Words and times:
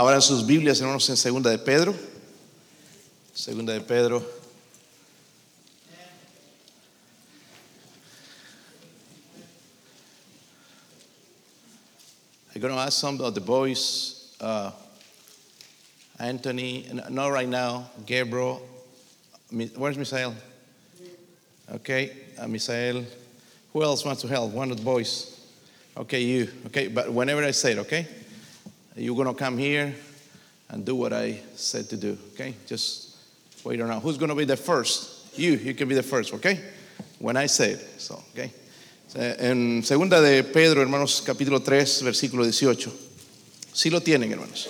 Abran 0.00 0.22
sus 0.22 0.42
Biblias, 0.42 0.80
hermanos, 0.80 1.10
en 1.10 1.16
Segunda 1.18 1.50
de 1.50 1.58
Pedro. 1.58 1.94
Segunda 3.34 3.74
de 3.74 3.82
Pedro. 3.82 4.22
I'm 12.54 12.62
going 12.62 12.72
to 12.72 12.80
ask 12.80 12.98
some 12.98 13.20
of 13.20 13.34
the 13.34 13.42
boys, 13.42 14.34
uh, 14.40 14.70
Anthony, 16.18 16.86
not 17.10 17.28
right 17.28 17.46
now, 17.46 17.90
Gabriel. 18.06 18.66
Where's 19.50 19.98
Misael? 19.98 20.32
Okay, 21.72 22.12
uh, 22.38 22.46
Misael. 22.46 23.04
Who 23.74 23.82
else 23.82 24.06
wants 24.06 24.22
to 24.22 24.28
help? 24.28 24.52
One 24.52 24.70
of 24.70 24.78
the 24.78 24.82
boys. 24.82 25.46
Okay, 25.94 26.22
you. 26.22 26.48
Okay, 26.68 26.88
but 26.88 27.12
whenever 27.12 27.44
I 27.44 27.50
say 27.50 27.72
it, 27.72 27.78
okay? 27.80 28.06
You're 29.00 29.16
going 29.16 29.28
to 29.28 29.34
come 29.34 29.56
here 29.56 29.94
and 30.68 30.84
do 30.84 30.94
what 30.94 31.14
I 31.14 31.40
said 31.56 31.88
to 31.88 31.96
do, 31.96 32.18
okay? 32.34 32.54
Just 32.66 33.16
wait 33.64 33.80
around. 33.80 34.02
Who's 34.02 34.18
going 34.18 34.28
to 34.28 34.34
be 34.34 34.44
the 34.44 34.58
first? 34.58 35.38
You, 35.38 35.52
you 35.52 35.72
can 35.72 35.88
be 35.88 35.94
the 35.94 36.02
first, 36.02 36.34
okay? 36.34 36.60
When 37.18 37.38
I 37.38 37.46
say 37.46 37.70
it, 37.72 37.80
so, 37.98 38.22
okay? 38.34 38.52
En 39.14 39.82
segunda 39.82 40.20
de 40.20 40.44
Pedro, 40.44 40.82
hermanos, 40.82 41.22
capítulo 41.24 41.64
3, 41.64 42.02
versículo 42.02 42.44
18. 42.44 42.92
Sí 43.72 43.88
lo 43.88 44.00
tienen, 44.00 44.30
hermanos. 44.32 44.68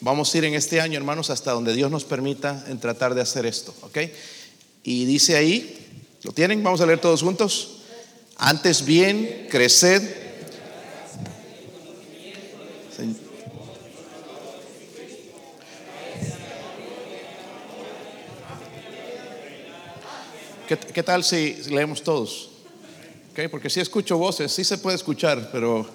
Vamos 0.00 0.32
a 0.32 0.38
ir 0.38 0.44
en 0.44 0.54
este 0.54 0.80
año, 0.80 0.96
hermanos, 0.96 1.28
hasta 1.28 1.50
donde 1.50 1.74
Dios 1.74 1.90
nos 1.90 2.04
permita 2.04 2.64
en 2.68 2.78
tratar 2.78 3.12
de 3.12 3.22
hacer 3.22 3.44
esto, 3.44 3.74
¿ok? 3.80 3.98
Y 4.84 5.04
dice 5.04 5.34
ahí, 5.34 5.84
¿lo 6.22 6.30
tienen? 6.30 6.62
Vamos 6.62 6.80
a 6.80 6.86
leer 6.86 7.00
todos 7.00 7.22
juntos. 7.22 7.82
Antes 8.36 8.84
bien, 8.84 9.48
creced. 9.50 10.21
¿Qué, 20.78 21.02
tal 21.02 21.22
si 21.22 21.54
leemos 21.68 22.02
todos? 22.02 22.48
¿Ok? 23.32 23.50
Porque 23.50 23.68
si 23.68 23.80
escucho 23.80 24.16
voces, 24.16 24.52
sí 24.52 24.64
se 24.64 24.78
puede 24.78 24.96
escuchar, 24.96 25.50
pero 25.52 25.86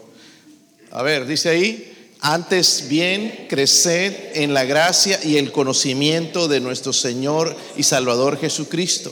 a 0.91 1.01
ver, 1.01 1.25
dice 1.25 1.49
ahí, 1.49 2.13
antes 2.21 2.87
bien 2.87 3.47
creced 3.49 4.35
en 4.35 4.53
la 4.53 4.65
gracia 4.65 5.19
y 5.23 5.37
el 5.37 5.51
conocimiento 5.51 6.47
de 6.47 6.59
nuestro 6.59 6.93
Señor 6.93 7.55
y 7.75 7.83
Salvador 7.83 8.39
Jesucristo. 8.39 9.11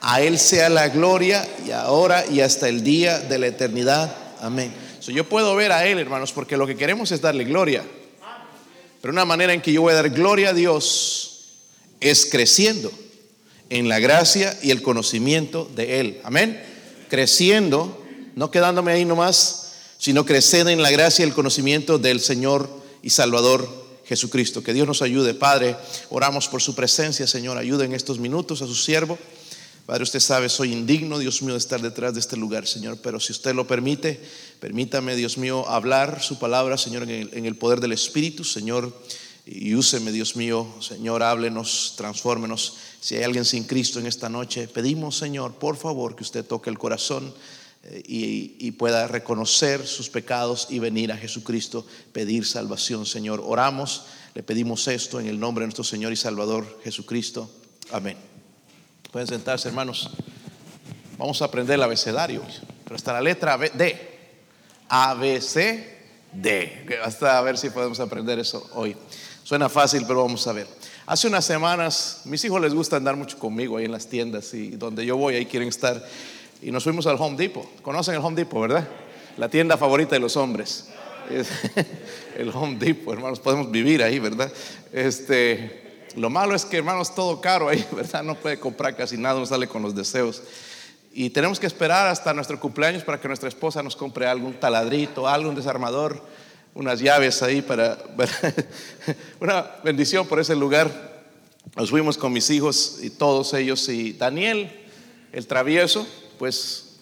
A 0.00 0.22
Él 0.22 0.38
sea 0.38 0.68
la 0.68 0.88
gloria 0.88 1.46
y 1.66 1.72
ahora 1.72 2.24
y 2.26 2.40
hasta 2.40 2.68
el 2.68 2.82
día 2.82 3.18
de 3.18 3.38
la 3.38 3.48
eternidad. 3.48 4.16
Amén. 4.40 4.72
So, 5.00 5.12
yo 5.12 5.28
puedo 5.28 5.54
ver 5.54 5.72
a 5.72 5.86
Él, 5.86 5.98
hermanos, 5.98 6.32
porque 6.32 6.56
lo 6.56 6.66
que 6.66 6.76
queremos 6.76 7.12
es 7.12 7.20
darle 7.20 7.44
gloria. 7.44 7.84
Pero 9.00 9.12
una 9.12 9.24
manera 9.24 9.52
en 9.52 9.60
que 9.60 9.72
yo 9.72 9.82
voy 9.82 9.92
a 9.92 9.96
dar 9.96 10.10
gloria 10.10 10.50
a 10.50 10.54
Dios 10.54 11.58
es 12.00 12.26
creciendo 12.26 12.90
en 13.72 13.88
la 13.88 14.00
gracia 14.00 14.58
y 14.62 14.70
el 14.70 14.82
conocimiento 14.82 15.68
de 15.74 15.98
Él. 16.00 16.20
Amén. 16.24 16.62
Creciendo, 17.08 18.04
no 18.36 18.50
quedándome 18.50 18.92
ahí 18.92 19.06
nomás, 19.06 19.72
sino 19.96 20.26
crecer 20.26 20.68
en 20.68 20.82
la 20.82 20.90
gracia 20.90 21.24
y 21.24 21.28
el 21.28 21.34
conocimiento 21.34 21.98
del 21.98 22.20
Señor 22.20 22.68
y 23.02 23.08
Salvador 23.08 23.66
Jesucristo. 24.04 24.62
Que 24.62 24.74
Dios 24.74 24.86
nos 24.86 25.00
ayude, 25.00 25.32
Padre. 25.32 25.74
Oramos 26.10 26.48
por 26.48 26.60
su 26.60 26.74
presencia, 26.74 27.26
Señor. 27.26 27.56
Ayude 27.56 27.86
en 27.86 27.94
estos 27.94 28.18
minutos 28.18 28.60
a 28.60 28.66
su 28.66 28.74
siervo. 28.74 29.18
Padre, 29.86 30.02
usted 30.02 30.20
sabe, 30.20 30.50
soy 30.50 30.70
indigno, 30.72 31.18
Dios 31.18 31.40
mío, 31.40 31.54
de 31.54 31.58
estar 31.58 31.80
detrás 31.80 32.12
de 32.12 32.20
este 32.20 32.36
lugar, 32.36 32.66
Señor. 32.66 32.98
Pero 33.02 33.20
si 33.20 33.32
usted 33.32 33.54
lo 33.54 33.66
permite, 33.66 34.20
permítame, 34.60 35.16
Dios 35.16 35.38
mío, 35.38 35.66
hablar 35.66 36.22
su 36.22 36.38
palabra, 36.38 36.76
Señor, 36.76 37.04
en 37.04 37.10
el, 37.10 37.30
en 37.32 37.46
el 37.46 37.56
poder 37.56 37.80
del 37.80 37.92
Espíritu, 37.92 38.44
Señor. 38.44 38.92
Y 39.46 39.74
úseme, 39.74 40.12
Dios 40.12 40.36
mío, 40.36 40.68
Señor, 40.80 41.22
háblenos, 41.22 41.94
transfórmenos. 41.96 42.74
Si 43.02 43.16
hay 43.16 43.24
alguien 43.24 43.44
sin 43.44 43.64
Cristo 43.64 43.98
en 43.98 44.06
esta 44.06 44.28
noche, 44.28 44.68
pedimos, 44.68 45.18
Señor, 45.18 45.54
por 45.54 45.76
favor, 45.76 46.14
que 46.14 46.22
usted 46.22 46.44
toque 46.44 46.70
el 46.70 46.78
corazón 46.78 47.34
eh, 47.82 48.00
y, 48.06 48.70
pueda 48.70 49.08
reconocer 49.08 49.84
sus 49.88 50.08
pecados 50.08 50.68
y 50.70 50.78
venir 50.78 51.10
a 51.10 51.16
Jesucristo, 51.16 51.84
pedir 52.12 52.46
salvación, 52.46 53.04
Señor. 53.04 53.42
Oramos, 53.44 54.04
le 54.36 54.44
pedimos 54.44 54.86
esto 54.86 55.18
en 55.18 55.26
el 55.26 55.40
nombre 55.40 55.62
de 55.62 55.66
nuestro 55.66 55.82
Señor 55.82 56.12
y 56.12 56.16
Salvador 56.16 56.78
Jesucristo. 56.84 57.50
Amén. 57.90 58.16
Pueden 59.10 59.26
sentarse, 59.26 59.66
hermanos. 59.66 60.08
Vamos 61.18 61.42
a 61.42 61.46
aprender 61.46 61.74
el 61.74 61.82
abecedario, 61.82 62.40
pero 62.84 62.94
hasta 62.94 63.14
la 63.14 63.20
letra 63.20 63.58
D. 63.58 64.10
A, 64.88 65.14
B, 65.14 65.40
C, 65.40 65.98
D. 66.32 67.00
Hasta 67.02 67.36
a 67.36 67.42
ver 67.42 67.58
si 67.58 67.68
podemos 67.70 67.98
aprender 67.98 68.38
eso 68.38 68.70
hoy. 68.74 68.96
Suena 69.44 69.68
fácil, 69.68 70.04
pero 70.06 70.22
vamos 70.22 70.46
a 70.46 70.52
ver. 70.52 70.66
Hace 71.04 71.26
unas 71.26 71.44
semanas, 71.44 72.22
mis 72.24 72.44
hijos 72.44 72.60
les 72.60 72.72
gusta 72.72 72.96
andar 72.96 73.16
mucho 73.16 73.38
conmigo 73.38 73.76
ahí 73.76 73.86
en 73.86 73.92
las 73.92 74.06
tiendas 74.06 74.54
y 74.54 74.70
donde 74.70 75.04
yo 75.04 75.16
voy, 75.16 75.34
ahí 75.34 75.46
quieren 75.46 75.68
estar. 75.68 76.02
Y 76.60 76.70
nos 76.70 76.84
fuimos 76.84 77.06
al 77.06 77.16
Home 77.18 77.36
Depot. 77.36 77.66
¿Conocen 77.82 78.14
el 78.14 78.20
Home 78.20 78.36
Depot, 78.36 78.60
verdad? 78.60 78.88
La 79.36 79.48
tienda 79.48 79.76
favorita 79.76 80.14
de 80.14 80.20
los 80.20 80.36
hombres. 80.36 80.86
Es 81.28 81.48
el 82.38 82.50
Home 82.50 82.76
Depot, 82.78 83.14
hermanos, 83.14 83.40
podemos 83.40 83.68
vivir 83.70 84.02
ahí, 84.02 84.20
¿verdad? 84.20 84.52
Este, 84.92 86.06
lo 86.16 86.30
malo 86.30 86.54
es 86.54 86.64
que, 86.64 86.76
hermanos, 86.76 87.12
todo 87.14 87.40
caro 87.40 87.68
ahí, 87.68 87.84
¿verdad? 87.92 88.22
No 88.22 88.36
puede 88.36 88.60
comprar 88.60 88.94
casi 88.94 89.16
nada, 89.16 89.36
uno 89.36 89.46
sale 89.46 89.66
con 89.66 89.82
los 89.82 89.96
deseos. 89.96 90.40
Y 91.12 91.30
tenemos 91.30 91.58
que 91.58 91.66
esperar 91.66 92.06
hasta 92.06 92.32
nuestro 92.32 92.60
cumpleaños 92.60 93.02
para 93.02 93.20
que 93.20 93.26
nuestra 93.26 93.48
esposa 93.48 93.82
nos 93.82 93.96
compre 93.96 94.26
algo, 94.26 94.46
un 94.46 94.54
taladrito, 94.54 95.26
algo, 95.28 95.50
un 95.50 95.56
desarmador, 95.56 96.22
unas 96.74 97.00
llaves 97.00 97.42
ahí 97.42 97.62
para, 97.62 97.98
una 99.40 99.62
bendición 99.84 100.26
por 100.26 100.40
ese 100.40 100.54
lugar. 100.56 101.12
Nos 101.76 101.90
fuimos 101.90 102.18
con 102.18 102.32
mis 102.32 102.50
hijos 102.50 102.98
y 103.02 103.10
todos 103.10 103.54
ellos 103.54 103.88
y 103.88 104.12
Daniel, 104.12 104.70
el 105.32 105.46
travieso, 105.46 106.06
pues 106.38 106.96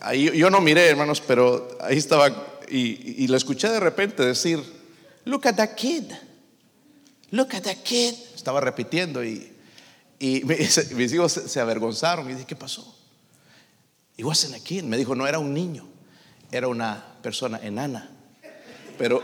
ahí 0.00 0.36
yo 0.36 0.50
no 0.50 0.60
miré, 0.60 0.88
hermanos, 0.88 1.22
pero 1.26 1.76
ahí 1.80 1.96
estaba 1.98 2.28
y, 2.68 3.24
y 3.24 3.28
lo 3.28 3.36
escuché 3.36 3.68
de 3.68 3.80
repente 3.80 4.24
decir, 4.24 4.62
look 5.24 5.46
at 5.46 5.56
that 5.56 5.74
kid, 5.74 6.04
look 7.30 7.54
at 7.54 7.62
that 7.62 7.78
kid. 7.82 8.14
Estaba 8.34 8.60
repitiendo 8.60 9.24
y, 9.24 9.52
y 10.18 10.42
mis 10.94 11.12
hijos 11.12 11.32
se, 11.32 11.60
avergonzaron 11.60 12.28
y 12.30 12.34
dije, 12.34 12.46
¿qué 12.46 12.56
pasó? 12.56 12.96
It 14.16 14.24
wasn't 14.24 14.54
a 14.54 14.60
kid. 14.60 14.84
Me 14.84 14.96
dijo, 14.98 15.14
no 15.14 15.26
era 15.26 15.38
un 15.38 15.54
niño, 15.54 15.88
era 16.52 16.68
una 16.68 17.16
persona 17.22 17.58
enana. 17.62 18.10
Pero, 19.00 19.22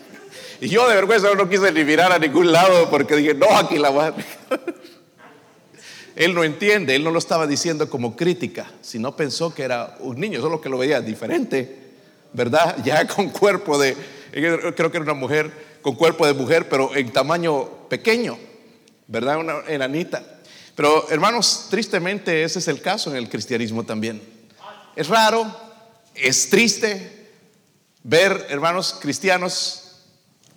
y 0.60 0.68
yo 0.68 0.88
de 0.88 0.94
vergüenza 0.94 1.34
no 1.34 1.48
quise 1.48 1.72
ni 1.72 1.82
mirar 1.82 2.12
a 2.12 2.20
ningún 2.20 2.52
lado 2.52 2.88
porque 2.88 3.16
dije, 3.16 3.34
no, 3.34 3.48
aquí 3.58 3.76
la 3.76 3.90
voy 3.90 4.04
a 4.04 4.14
Él 6.14 6.34
no 6.34 6.44
entiende, 6.44 6.94
él 6.94 7.02
no 7.02 7.10
lo 7.10 7.18
estaba 7.18 7.48
diciendo 7.48 7.90
como 7.90 8.14
crítica, 8.14 8.70
sino 8.80 9.16
pensó 9.16 9.52
que 9.52 9.64
era 9.64 9.96
un 9.98 10.20
niño, 10.20 10.40
solo 10.40 10.60
que 10.60 10.68
lo 10.68 10.78
veía 10.78 11.00
diferente, 11.00 11.94
¿verdad? 12.32 12.76
Ya 12.84 13.08
con 13.08 13.30
cuerpo 13.30 13.76
de, 13.76 13.96
creo 14.30 14.92
que 14.92 14.96
era 14.96 15.02
una 15.02 15.14
mujer 15.14 15.50
con 15.82 15.96
cuerpo 15.96 16.24
de 16.24 16.34
mujer, 16.34 16.68
pero 16.68 16.94
en 16.94 17.12
tamaño 17.12 17.88
pequeño, 17.88 18.38
¿verdad? 19.08 19.38
Una 19.38 19.62
enanita. 19.66 20.22
Pero 20.76 21.08
hermanos, 21.10 21.66
tristemente 21.70 22.44
ese 22.44 22.60
es 22.60 22.68
el 22.68 22.80
caso 22.80 23.10
en 23.10 23.16
el 23.16 23.28
cristianismo 23.28 23.82
también. 23.82 24.22
Es 24.94 25.08
raro, 25.08 25.44
es 26.14 26.48
triste 26.50 27.17
ver 28.02 28.46
hermanos 28.48 28.96
cristianos 29.00 29.88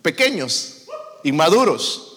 pequeños, 0.02 0.82
inmaduros. 1.22 2.08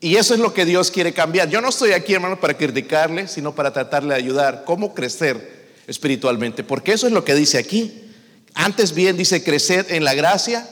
Y 0.00 0.16
eso 0.16 0.34
es 0.34 0.40
lo 0.40 0.52
que 0.52 0.64
Dios 0.64 0.90
quiere 0.90 1.12
cambiar. 1.12 1.48
Yo 1.48 1.60
no 1.60 1.68
estoy 1.68 1.92
aquí, 1.92 2.14
hermanos, 2.14 2.40
para 2.40 2.56
criticarle, 2.56 3.28
sino 3.28 3.54
para 3.54 3.72
tratarle 3.72 4.14
de 4.14 4.20
ayudar. 4.20 4.64
¿Cómo 4.64 4.94
crecer 4.94 5.70
espiritualmente? 5.86 6.64
Porque 6.64 6.92
eso 6.92 7.06
es 7.06 7.12
lo 7.12 7.24
que 7.24 7.36
dice 7.36 7.58
aquí. 7.58 8.10
Antes 8.54 8.94
bien 8.94 9.16
dice 9.16 9.44
crecer 9.44 9.86
en 9.90 10.04
la 10.04 10.14
gracia 10.14 10.68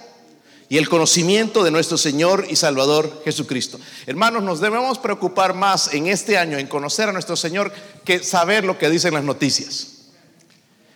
y 0.68 0.78
el 0.78 0.88
conocimiento 0.88 1.64
de 1.64 1.70
nuestro 1.70 1.96
Señor 1.96 2.46
y 2.50 2.56
Salvador 2.56 3.22
Jesucristo. 3.24 3.78
Hermanos, 4.06 4.42
nos 4.42 4.60
debemos 4.60 4.98
preocupar 4.98 5.54
más 5.54 5.94
en 5.94 6.08
este 6.08 6.36
año 6.36 6.58
en 6.58 6.66
conocer 6.66 7.08
a 7.08 7.12
nuestro 7.12 7.36
Señor 7.36 7.72
que 8.04 8.22
saber 8.22 8.64
lo 8.64 8.78
que 8.78 8.90
dicen 8.90 9.14
las 9.14 9.24
noticias. 9.24 9.99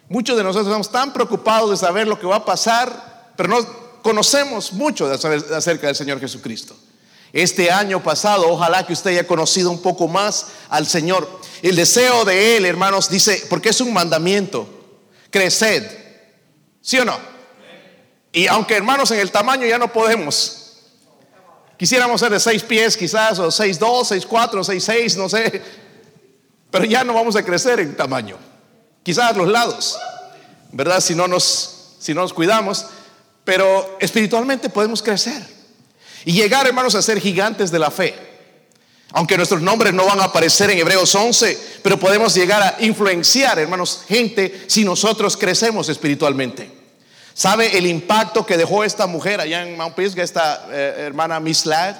Muchos 0.08 0.36
de 0.36 0.42
nosotros 0.42 0.66
estamos 0.66 0.90
tan 0.90 1.12
preocupados 1.12 1.70
de 1.70 1.76
saber 1.76 2.06
lo 2.06 2.18
que 2.18 2.26
va 2.26 2.36
a 2.36 2.44
pasar, 2.44 3.32
pero 3.36 3.48
no 3.48 3.66
conocemos 4.02 4.72
mucho 4.72 5.08
de 5.08 5.16
saber 5.16 5.44
acerca 5.54 5.86
del 5.86 5.96
Señor 5.96 6.20
Jesucristo. 6.20 6.76
Este 7.32 7.70
año 7.70 8.02
pasado, 8.02 8.48
ojalá 8.48 8.86
que 8.86 8.92
usted 8.92 9.10
haya 9.10 9.26
conocido 9.26 9.70
un 9.70 9.82
poco 9.82 10.06
más 10.06 10.48
al 10.68 10.86
Señor. 10.86 11.28
El 11.62 11.74
deseo 11.74 12.24
de 12.24 12.56
Él, 12.56 12.64
hermanos, 12.64 13.08
dice, 13.08 13.46
porque 13.50 13.70
es 13.70 13.80
un 13.80 13.92
mandamiento, 13.92 14.68
creced. 15.30 15.84
¿Sí 16.80 16.98
o 16.98 17.04
no? 17.04 17.18
Y 18.30 18.46
aunque 18.46 18.76
hermanos 18.76 19.10
en 19.10 19.20
el 19.20 19.30
tamaño 19.30 19.66
ya 19.66 19.78
no 19.78 19.92
podemos. 19.92 20.60
Quisiéramos 21.76 22.20
ser 22.20 22.30
de 22.30 22.38
seis 22.38 22.62
pies 22.62 22.96
quizás, 22.96 23.38
o 23.38 23.50
seis 23.50 23.78
dos, 23.78 24.08
seis 24.08 24.26
cuatro, 24.26 24.62
seis 24.62 24.84
seis, 24.84 25.16
no 25.16 25.28
sé. 25.28 25.62
Pero 26.70 26.84
ya 26.84 27.02
no 27.02 27.14
vamos 27.14 27.34
a 27.36 27.44
crecer 27.44 27.80
en 27.80 27.96
tamaño. 27.96 28.36
Quizás 29.04 29.36
los 29.36 29.48
lados, 29.48 29.96
¿verdad? 30.72 31.00
Si 31.00 31.14
no 31.14 31.28
nos, 31.28 31.94
si 32.00 32.12
no 32.14 32.22
nos 32.22 32.32
cuidamos. 32.32 32.86
Pero 33.44 33.98
espiritualmente 34.00 34.70
podemos 34.70 35.02
crecer. 35.02 35.54
y 36.24 36.32
llegar, 36.32 36.66
hermanos, 36.66 36.94
a 36.94 37.02
ser 37.02 37.20
gigantes 37.20 37.70
de 37.70 37.78
la 37.78 37.90
fe. 37.90 38.14
Aunque 39.12 39.36
nuestros 39.36 39.60
nombres 39.60 39.92
no 39.92 40.06
van 40.06 40.20
a 40.20 40.24
aparecer 40.24 40.70
en 40.70 40.78
Hebreos 40.78 41.14
11, 41.14 41.78
pero 41.82 42.00
podemos 42.00 42.34
llegar 42.34 42.62
a 42.62 42.76
influenciar, 42.80 43.58
hermanos, 43.58 44.00
gente 44.08 44.64
si 44.66 44.84
nosotros 44.84 45.36
crecemos 45.36 45.88
espiritualmente. 45.88 46.68
¿Sabe 47.34 47.76
el 47.76 47.86
impacto 47.86 48.46
que 48.46 48.56
dejó 48.56 48.82
esta 48.82 49.06
mujer 49.06 49.40
allá 49.40 49.62
en 49.62 49.76
Mount 49.76 49.94
Pisgah, 49.94 50.22
esta 50.24 50.66
eh, 50.70 50.94
hermana 51.06 51.38
Miss 51.38 51.66
Ladd? 51.66 51.94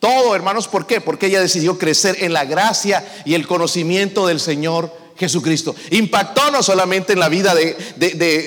Todo, 0.00 0.34
hermanos, 0.34 0.66
¿por 0.66 0.86
qué? 0.86 1.00
Porque 1.00 1.26
ella 1.26 1.40
decidió 1.40 1.78
crecer 1.78 2.16
en 2.20 2.32
la 2.32 2.46
gracia 2.46 3.04
y 3.26 3.34
el 3.34 3.46
conocimiento 3.46 4.26
del 4.26 4.40
Señor 4.40 4.92
Jesucristo. 5.20 5.76
Impactó 5.90 6.50
no 6.50 6.62
solamente 6.62 7.12
en 7.12 7.20
la 7.20 7.28
vida 7.28 7.54
de, 7.54 7.76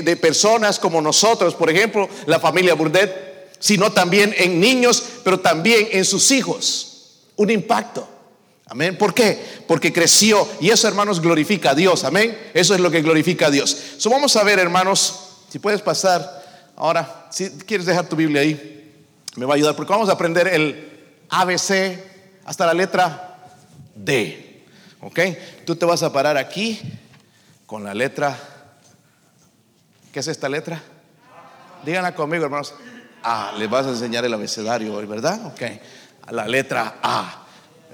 de 0.04 0.18
personas 0.18 0.80
como 0.80 1.02
nosotros, 1.02 1.54
por 1.54 1.70
ejemplo, 1.70 2.10
la 2.26 2.40
familia 2.40 2.74
Burdett, 2.74 3.56
sino 3.60 3.94
también 3.94 4.34
en 4.38 4.60
niños, 4.60 5.04
pero 5.24 5.40
también 5.40 5.88
en 5.92 6.04
sus 6.04 6.32
hijos. 6.32 6.90
Un 7.38 7.52
impacto. 7.52 8.10
Amén. 8.68 8.98
¿Por 8.98 9.14
qué? 9.14 9.40
Porque 9.68 9.94
creció 9.94 10.48
y 10.60 10.72
eso, 10.72 10.88
hermanos, 10.88 11.22
glorifica 11.22 11.72
a 11.72 11.76
Dios. 11.76 12.04
Amén. 12.04 12.36
Eso 12.56 12.74
es 12.74 12.80
lo 12.80 12.90
que 12.90 13.02
glorifica 13.02 13.48
a 13.48 13.52
Dios. 13.52 13.78
So, 13.98 14.10
vamos 14.10 14.36
a 14.36 14.44
ver, 14.44 14.58
hermanos, 14.58 15.20
si 15.50 15.60
puedes 15.60 15.82
pasar 15.82 16.44
ahora, 16.76 17.28
si 17.32 17.52
quieres 17.52 17.86
dejar 17.86 18.10
tu 18.10 18.16
Biblia 18.16 18.42
ahí, 18.42 18.92
me 19.36 19.46
va 19.46 19.54
a 19.54 19.56
ayudar 19.58 19.76
porque 19.76 19.92
vamos 19.92 20.10
a 20.10 20.14
aprender 20.14 20.48
el 20.48 20.90
ABC 21.30 22.00
hasta 22.46 22.66
la 22.66 22.74
letra 22.74 23.38
D. 23.96 24.64
¿Ok? 25.02 25.20
Tú 25.66 25.76
te 25.76 25.86
vas 25.86 26.04
a 26.04 26.12
parar 26.12 26.38
aquí 26.38 26.80
con 27.66 27.84
la 27.84 27.94
letra. 27.94 28.38
¿Qué 30.12 30.20
es 30.20 30.28
esta 30.28 30.50
letra? 30.50 30.82
Díganla 31.86 32.14
conmigo, 32.14 32.44
hermanos. 32.44 32.74
A. 33.24 33.54
Les 33.58 33.70
vas 33.70 33.86
a 33.86 33.90
enseñar 33.90 34.26
el 34.26 34.34
abecedario 34.34 34.94
hoy, 34.94 35.06
¿verdad? 35.06 35.46
Ok. 35.46 35.62
la 36.32 36.48
letra 36.48 37.00
A. 37.02 37.44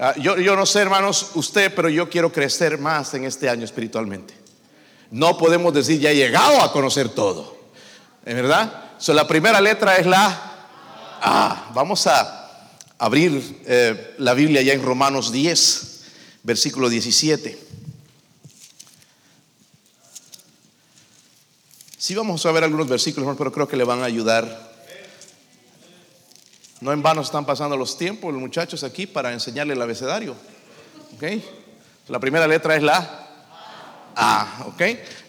Ah, 0.02 0.16
yo, 0.18 0.56
no 0.56 0.66
sé, 0.66 0.80
hermanos, 0.80 1.32
usted, 1.36 1.74
pero 1.76 1.90
yo 1.90 2.10
quiero 2.10 2.32
crecer 2.32 2.78
más 2.78 3.14
en 3.14 3.26
este 3.26 3.50
año 3.50 3.66
espiritualmente. 3.66 4.34
No 5.12 5.38
podemos 5.38 5.74
decir 5.74 6.00
ya 6.00 6.12
he 6.12 6.16
llegado 6.16 6.62
a 6.62 6.72
conocer 6.72 7.10
todo. 7.10 7.58
¿Es 8.26 8.34
verdad? 8.34 8.92
So, 8.98 9.14
la 9.14 9.28
primera 9.28 9.60
letra 9.60 9.98
es 9.98 10.06
la 10.08 10.56
A. 11.22 11.72
Vamos 11.74 12.08
a 12.08 12.50
abrir 12.98 13.62
eh, 13.66 14.16
la 14.20 14.34
Biblia 14.34 14.62
ya 14.62 14.74
en 14.74 14.84
Romanos 14.84 15.32
10, 15.32 15.99
versículo 16.44 16.90
17. 16.90 17.60
Sí 21.98 22.16
vamos 22.16 22.46
a 22.46 22.52
ver 22.52 22.64
algunos 22.64 22.88
versículos, 22.88 23.36
pero 23.38 23.52
creo 23.52 23.68
que 23.68 23.78
le 23.78 23.84
van 23.84 24.02
a 24.02 24.06
ayudar 24.06 24.70
no 26.82 26.94
en 26.94 27.02
vano 27.02 27.22
están 27.22 27.46
pasando 27.46 27.76
los 27.76 27.98
tiempos 27.98 28.32
los 28.32 28.42
muchachos 28.42 28.84
aquí 28.84 29.06
para 29.06 29.34
enseñarle 29.34 29.74
el 29.74 29.82
abecedario. 29.82 30.36
¿Ok? 31.16 31.24
La 32.08 32.20
primera 32.20 32.48
letra 32.48 32.76
es 32.76 32.84
la 32.84 33.28
A. 34.16 34.66
¿Ok? 34.68 34.82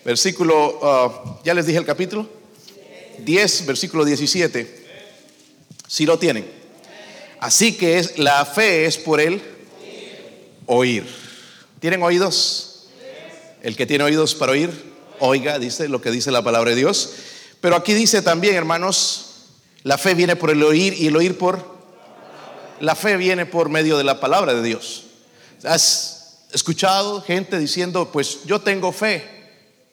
Versículo, 0.05 0.79
uh, 0.79 1.45
ya 1.45 1.55
les 1.55 1.67
dije 1.67 1.79
el 1.79 1.85
capítulo. 1.85 2.29
10, 3.19 3.67
versículo 3.67 4.05
17. 4.05 4.87
Si 5.89 6.07
lo 6.07 6.19
tienen. 6.19 6.49
Así 7.41 7.77
que 7.77 7.99
es, 7.99 8.19
la 8.19 8.45
fe 8.45 8.87
es 8.87 8.97
por 8.97 9.21
el 9.21 9.43
oír. 10.70 11.05
¿Tienen 11.81 12.02
oídos? 12.02 12.87
El 13.61 13.76
que 13.76 13.87
tiene 13.87 14.05
oídos 14.05 14.34
para 14.37 14.52
oír, 14.52 14.70
oiga, 15.19 15.58
dice 15.58 15.88
lo 15.88 16.00
que 16.00 16.11
dice 16.12 16.31
la 16.31 16.43
palabra 16.43 16.70
de 16.70 16.76
Dios. 16.76 17.12
Pero 17.61 17.75
aquí 17.75 17.93
dice 17.93 18.22
también, 18.22 18.55
hermanos, 18.55 19.26
la 19.82 19.99
fe 19.99 20.14
viene 20.14 20.37
por 20.37 20.50
el 20.50 20.62
oír 20.62 20.94
y 20.94 21.08
el 21.08 21.17
oír 21.17 21.37
por... 21.37 21.81
La 22.78 22.94
fe 22.94 23.17
viene 23.17 23.44
por 23.44 23.69
medio 23.69 23.99
de 23.99 24.05
la 24.05 24.20
palabra 24.20 24.55
de 24.55 24.62
Dios. 24.62 25.05
¿Has 25.64 26.46
escuchado 26.52 27.20
gente 27.20 27.58
diciendo, 27.58 28.11
pues 28.11 28.44
yo 28.46 28.61
tengo 28.61 28.93
fe, 28.93 29.28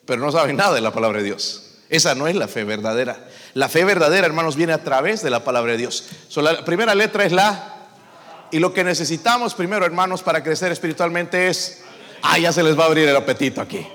pero 0.06 0.22
no 0.22 0.32
saben 0.32 0.56
nada 0.56 0.76
de 0.76 0.82
la 0.82 0.94
palabra 0.94 1.18
de 1.18 1.26
Dios? 1.26 1.64
Esa 1.90 2.16
no 2.16 2.28
es 2.28 2.36
la 2.36 2.48
fe 2.48 2.64
verdadera. 2.64 3.28
La 3.56 3.68
fe 3.68 3.84
verdadera, 3.84 4.28
hermanos, 4.28 4.56
viene 4.56 4.74
a 4.74 4.84
través 4.84 5.24
de 5.24 5.32
la 5.32 5.44
palabra 5.44 5.72
de 5.72 5.80
Dios. 5.80 6.06
la 6.36 6.64
primera 6.64 6.94
letra 6.94 7.26
es 7.26 7.32
la... 7.32 7.77
Y 8.52 8.60
lo 8.60 8.74
que 8.74 8.84
necesitamos 8.84 9.54
primero, 9.54 9.86
hermanos, 9.86 10.24
para 10.24 10.44
crecer 10.44 10.72
espiritualmente 10.72 11.48
es... 11.48 11.84
Ah, 12.22 12.40
ya 12.40 12.52
se 12.52 12.64
les 12.64 12.78
va 12.78 12.84
a 12.84 12.88
abrir 12.88 13.08
el 13.08 13.16
apetito 13.16 13.62
aquí. 13.62 13.86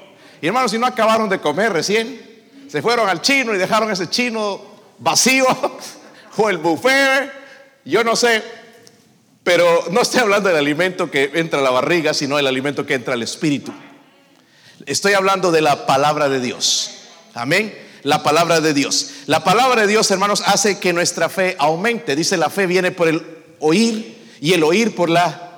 Y 0.40 0.46
hermanos, 0.46 0.70
si 0.70 0.78
no 0.78 0.87
acabaron 0.87 1.28
de 1.28 1.40
comer 1.40 1.72
recién, 1.72 2.20
se 2.69 2.82
fueron 2.82 3.08
al 3.08 3.20
chino 3.20 3.54
y 3.54 3.58
dejaron 3.58 3.90
ese 3.90 4.08
chino 4.08 4.60
vacío 4.99 5.46
o 6.37 6.49
el 6.49 6.58
buffet, 6.58 7.31
yo 7.84 8.04
no 8.04 8.14
sé, 8.14 8.43
pero 9.43 9.84
no 9.90 10.00
estoy 10.00 10.20
hablando 10.20 10.49
del 10.49 10.58
alimento 10.58 11.10
que 11.10 11.31
entra 11.34 11.58
a 11.58 11.62
la 11.62 11.70
barriga, 11.70 12.14
sino 12.14 12.38
el 12.38 12.46
alimento 12.46 12.87
que 12.87 12.94
entra 12.94 13.14
al 13.14 13.22
espíritu. 13.22 13.72
Estoy 14.87 15.14
hablando 15.14 15.50
de 15.50 15.60
la 15.60 15.87
palabra 15.87 16.28
de 16.28 16.40
Dios. 16.40 17.08
Amén. 17.34 17.76
La 18.02 18.22
palabra 18.22 18.60
de 18.60 18.75
Dios. 18.75 19.10
La 19.26 19.44
palabra 19.44 19.82
de 19.82 19.87
Dios, 19.88 20.10
hermanos, 20.10 20.43
hace 20.46 20.78
que 20.78 20.93
nuestra 20.93 21.28
fe 21.28 21.56
aumente. 21.58 22.16
Dice, 22.16 22.37
la 22.37 22.50
fe 22.50 22.66
viene 22.66 22.90
por 22.90 23.08
el 23.08 23.22
oír 23.60 24.22
y 24.43 24.55
el 24.55 24.65
oír 24.65 24.94
por 24.97 25.09
la 25.09 25.50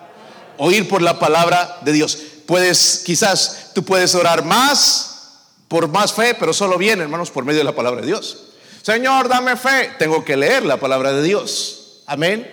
oír 0.58 0.86
por 0.86 1.00
la 1.00 1.18
palabra 1.18 1.78
de 1.80 1.92
Dios. 1.92 2.18
Puedes, 2.46 3.02
quizás 3.04 3.70
tú 3.74 3.82
puedes 3.82 4.14
orar 4.14 4.44
más 4.44 5.40
por 5.68 5.88
más 5.88 6.12
fe, 6.12 6.36
pero 6.38 6.52
solo 6.52 6.76
viene, 6.76 7.02
hermanos, 7.02 7.30
por 7.30 7.46
medio 7.46 7.60
de 7.60 7.64
la 7.64 7.74
palabra 7.74 8.02
de 8.02 8.06
Dios. 8.08 8.50
Señor, 8.82 9.28
dame 9.28 9.56
fe. 9.56 9.92
Tengo 9.98 10.22
que 10.22 10.36
leer 10.36 10.66
la 10.66 10.76
palabra 10.76 11.12
de 11.12 11.22
Dios. 11.22 12.02
Amén. 12.06 12.46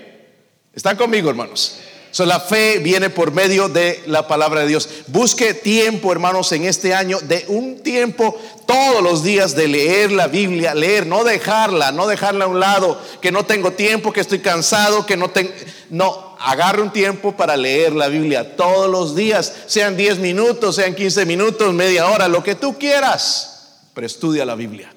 ¿Están 0.73 0.95
conmigo, 0.95 1.29
hermanos? 1.29 1.75
So, 2.11 2.25
la 2.25 2.41
fe 2.41 2.79
viene 2.79 3.09
por 3.09 3.31
medio 3.31 3.69
de 3.69 4.03
la 4.05 4.27
palabra 4.27 4.61
de 4.61 4.67
Dios. 4.67 4.89
Busque 5.07 5.53
tiempo, 5.53 6.11
hermanos, 6.11 6.51
en 6.51 6.65
este 6.65 6.93
año, 6.93 7.19
de 7.21 7.45
un 7.47 7.79
tiempo 7.79 8.37
todos 8.65 9.01
los 9.01 9.23
días 9.23 9.55
de 9.55 9.69
leer 9.69 10.11
la 10.11 10.27
Biblia, 10.27 10.75
leer, 10.75 11.07
no 11.07 11.23
dejarla, 11.23 11.93
no 11.93 12.07
dejarla 12.07 12.45
a 12.45 12.47
un 12.49 12.59
lado, 12.59 13.01
que 13.21 13.31
no 13.31 13.45
tengo 13.45 13.71
tiempo, 13.71 14.11
que 14.11 14.19
estoy 14.19 14.39
cansado, 14.39 15.05
que 15.05 15.15
no 15.15 15.29
tengo... 15.29 15.51
No, 15.89 16.35
agarre 16.39 16.81
un 16.81 16.91
tiempo 16.91 17.35
para 17.37 17.55
leer 17.55 17.93
la 17.93 18.09
Biblia 18.09 18.57
todos 18.57 18.89
los 18.89 19.15
días, 19.15 19.53
sean 19.67 19.95
10 19.95 20.19
minutos, 20.19 20.75
sean 20.75 20.93
15 20.93 21.25
minutos, 21.25 21.73
media 21.73 22.07
hora, 22.07 22.27
lo 22.27 22.43
que 22.43 22.55
tú 22.55 22.77
quieras, 22.77 23.79
pero 23.93 24.05
estudia 24.05 24.43
la 24.43 24.55
Biblia. 24.55 24.93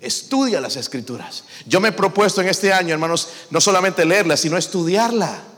Estudia 0.00 0.60
las 0.60 0.76
escrituras. 0.76 1.44
Yo 1.64 1.80
me 1.80 1.88
he 1.88 1.92
propuesto 1.92 2.40
en 2.40 2.48
este 2.48 2.72
año, 2.72 2.92
hermanos, 2.92 3.28
no 3.50 3.60
solamente 3.60 4.04
leerla, 4.04 4.36
sino 4.36 4.58
estudiarla. 4.58 5.53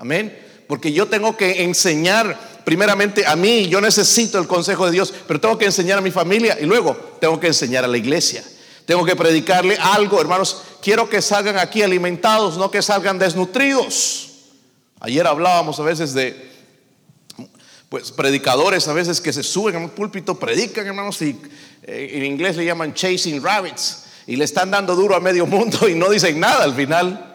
Amén. 0.00 0.34
Porque 0.66 0.92
yo 0.92 1.08
tengo 1.08 1.36
que 1.36 1.62
enseñar 1.62 2.34
primeramente 2.64 3.26
a 3.26 3.36
mí, 3.36 3.68
yo 3.68 3.82
necesito 3.82 4.38
el 4.38 4.46
consejo 4.46 4.86
de 4.86 4.92
Dios, 4.92 5.12
pero 5.28 5.38
tengo 5.38 5.58
que 5.58 5.66
enseñar 5.66 5.98
a 5.98 6.00
mi 6.00 6.10
familia 6.10 6.56
y 6.58 6.64
luego 6.64 6.96
tengo 7.20 7.38
que 7.38 7.48
enseñar 7.48 7.84
a 7.84 7.88
la 7.88 7.98
iglesia. 7.98 8.42
Tengo 8.86 9.04
que 9.04 9.14
predicarle 9.14 9.76
algo, 9.76 10.18
hermanos. 10.18 10.62
Quiero 10.80 11.10
que 11.10 11.20
salgan 11.20 11.58
aquí 11.58 11.82
alimentados, 11.82 12.56
no 12.56 12.70
que 12.70 12.80
salgan 12.80 13.18
desnutridos. 13.18 14.30
Ayer 15.00 15.26
hablábamos 15.26 15.78
a 15.78 15.82
veces 15.82 16.14
de 16.14 16.48
pues 17.90 18.10
predicadores 18.12 18.88
a 18.88 18.94
veces 18.94 19.20
que 19.20 19.32
se 19.34 19.42
suben 19.42 19.74
a 19.74 19.78
un 19.78 19.90
púlpito, 19.90 20.38
predican, 20.38 20.86
hermanos, 20.86 21.20
y 21.20 21.36
eh, 21.82 22.10
en 22.14 22.24
inglés 22.24 22.56
le 22.56 22.64
llaman 22.64 22.94
chasing 22.94 23.42
rabbits 23.42 24.04
y 24.26 24.36
le 24.36 24.44
están 24.44 24.70
dando 24.70 24.94
duro 24.94 25.14
a 25.14 25.20
medio 25.20 25.44
mundo 25.44 25.88
y 25.88 25.94
no 25.94 26.08
dicen 26.08 26.40
nada 26.40 26.64
al 26.64 26.74
final. 26.74 27.29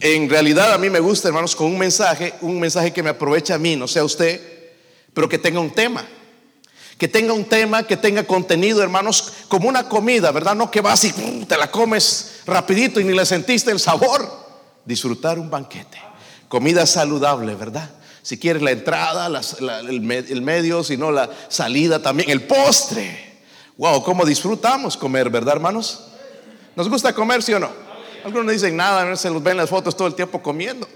En 0.00 0.28
realidad 0.28 0.72
a 0.72 0.78
mí 0.78 0.90
me 0.90 1.00
gusta, 1.00 1.28
hermanos, 1.28 1.54
con 1.54 1.66
un 1.66 1.78
mensaje, 1.78 2.34
un 2.40 2.60
mensaje 2.60 2.92
que 2.92 3.02
me 3.02 3.10
aprovecha 3.10 3.54
a 3.54 3.58
mí, 3.58 3.76
no 3.76 3.88
sea 3.88 4.04
usted, 4.04 4.40
pero 5.12 5.28
que 5.28 5.38
tenga 5.38 5.60
un 5.60 5.70
tema. 5.70 6.06
Que 6.98 7.08
tenga 7.08 7.32
un 7.32 7.44
tema, 7.44 7.82
que 7.84 7.96
tenga 7.96 8.24
contenido, 8.24 8.82
hermanos, 8.82 9.32
como 9.48 9.68
una 9.68 9.88
comida, 9.88 10.30
¿verdad? 10.30 10.54
No 10.54 10.70
que 10.70 10.80
vas 10.80 11.04
y 11.04 11.12
te 11.44 11.56
la 11.56 11.70
comes 11.70 12.40
rapidito 12.46 13.00
y 13.00 13.04
ni 13.04 13.14
le 13.14 13.26
sentiste 13.26 13.70
el 13.70 13.80
sabor. 13.80 14.44
Disfrutar 14.84 15.38
un 15.38 15.50
banquete. 15.50 15.98
Comida 16.48 16.86
saludable, 16.86 17.54
¿verdad? 17.54 17.90
Si 18.22 18.38
quieres 18.38 18.62
la 18.62 18.70
entrada, 18.70 19.26
el, 19.26 20.10
el 20.10 20.42
medio, 20.42 20.84
si 20.84 20.96
no 20.96 21.10
la 21.10 21.28
salida 21.48 22.00
también, 22.00 22.30
el 22.30 22.42
postre. 22.42 23.40
Wow, 23.76 24.04
cómo 24.04 24.24
disfrutamos 24.24 24.96
comer, 24.96 25.30
¿verdad, 25.30 25.54
hermanos? 25.54 26.04
¿Nos 26.76 26.88
gusta 26.88 27.12
comer, 27.12 27.42
sí 27.42 27.52
o 27.54 27.58
no? 27.58 27.83
Algunos 28.24 28.46
no 28.46 28.52
dicen 28.52 28.74
nada, 28.74 29.14
se 29.16 29.28
los 29.28 29.42
ven 29.42 29.58
las 29.58 29.68
fotos 29.68 29.94
todo 29.94 30.08
el 30.08 30.14
tiempo 30.14 30.42
comiendo. 30.42 30.88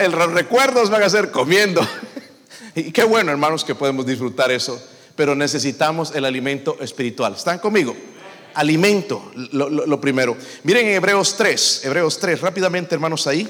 el, 0.00 0.10
los 0.10 0.32
recuerdos 0.32 0.90
van 0.90 1.04
a 1.04 1.08
ser 1.08 1.30
comiendo. 1.30 1.80
y 2.74 2.90
qué 2.90 3.04
bueno, 3.04 3.30
hermanos, 3.30 3.64
que 3.64 3.76
podemos 3.76 4.04
disfrutar 4.04 4.50
eso. 4.50 4.82
Pero 5.14 5.36
necesitamos 5.36 6.12
el 6.12 6.24
alimento 6.24 6.76
espiritual. 6.80 7.34
¿Están 7.34 7.60
conmigo? 7.60 7.94
Alimento, 8.54 9.30
lo, 9.52 10.00
primero. 10.00 10.36
Miren 10.64 10.88
en 10.88 10.94
Hebreos 10.94 11.36
3, 11.36 11.84
Hebreos 11.84 12.18
3, 12.18 12.40
rápidamente, 12.40 12.96
hermanos, 12.96 13.28
ahí. 13.28 13.48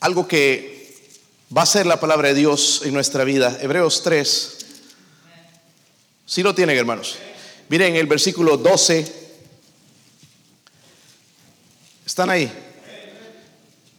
Algo 0.00 0.28
que 0.28 1.08
va 1.56 1.62
a 1.62 1.66
ser 1.66 1.86
la 1.86 1.98
palabra 1.98 2.28
de 2.28 2.34
Dios 2.34 2.82
en 2.84 2.92
nuestra 2.92 3.24
vida. 3.24 3.58
Hebreos 3.62 4.02
3. 4.02 4.58
Si 6.26 6.42
lo 6.42 6.54
tienen, 6.54 6.76
hermanos. 6.76 7.16
Miren 7.70 7.96
el 7.96 8.06
versículo 8.06 8.58
12. 8.58 9.19
¿Están 12.10 12.28
ahí? 12.28 12.52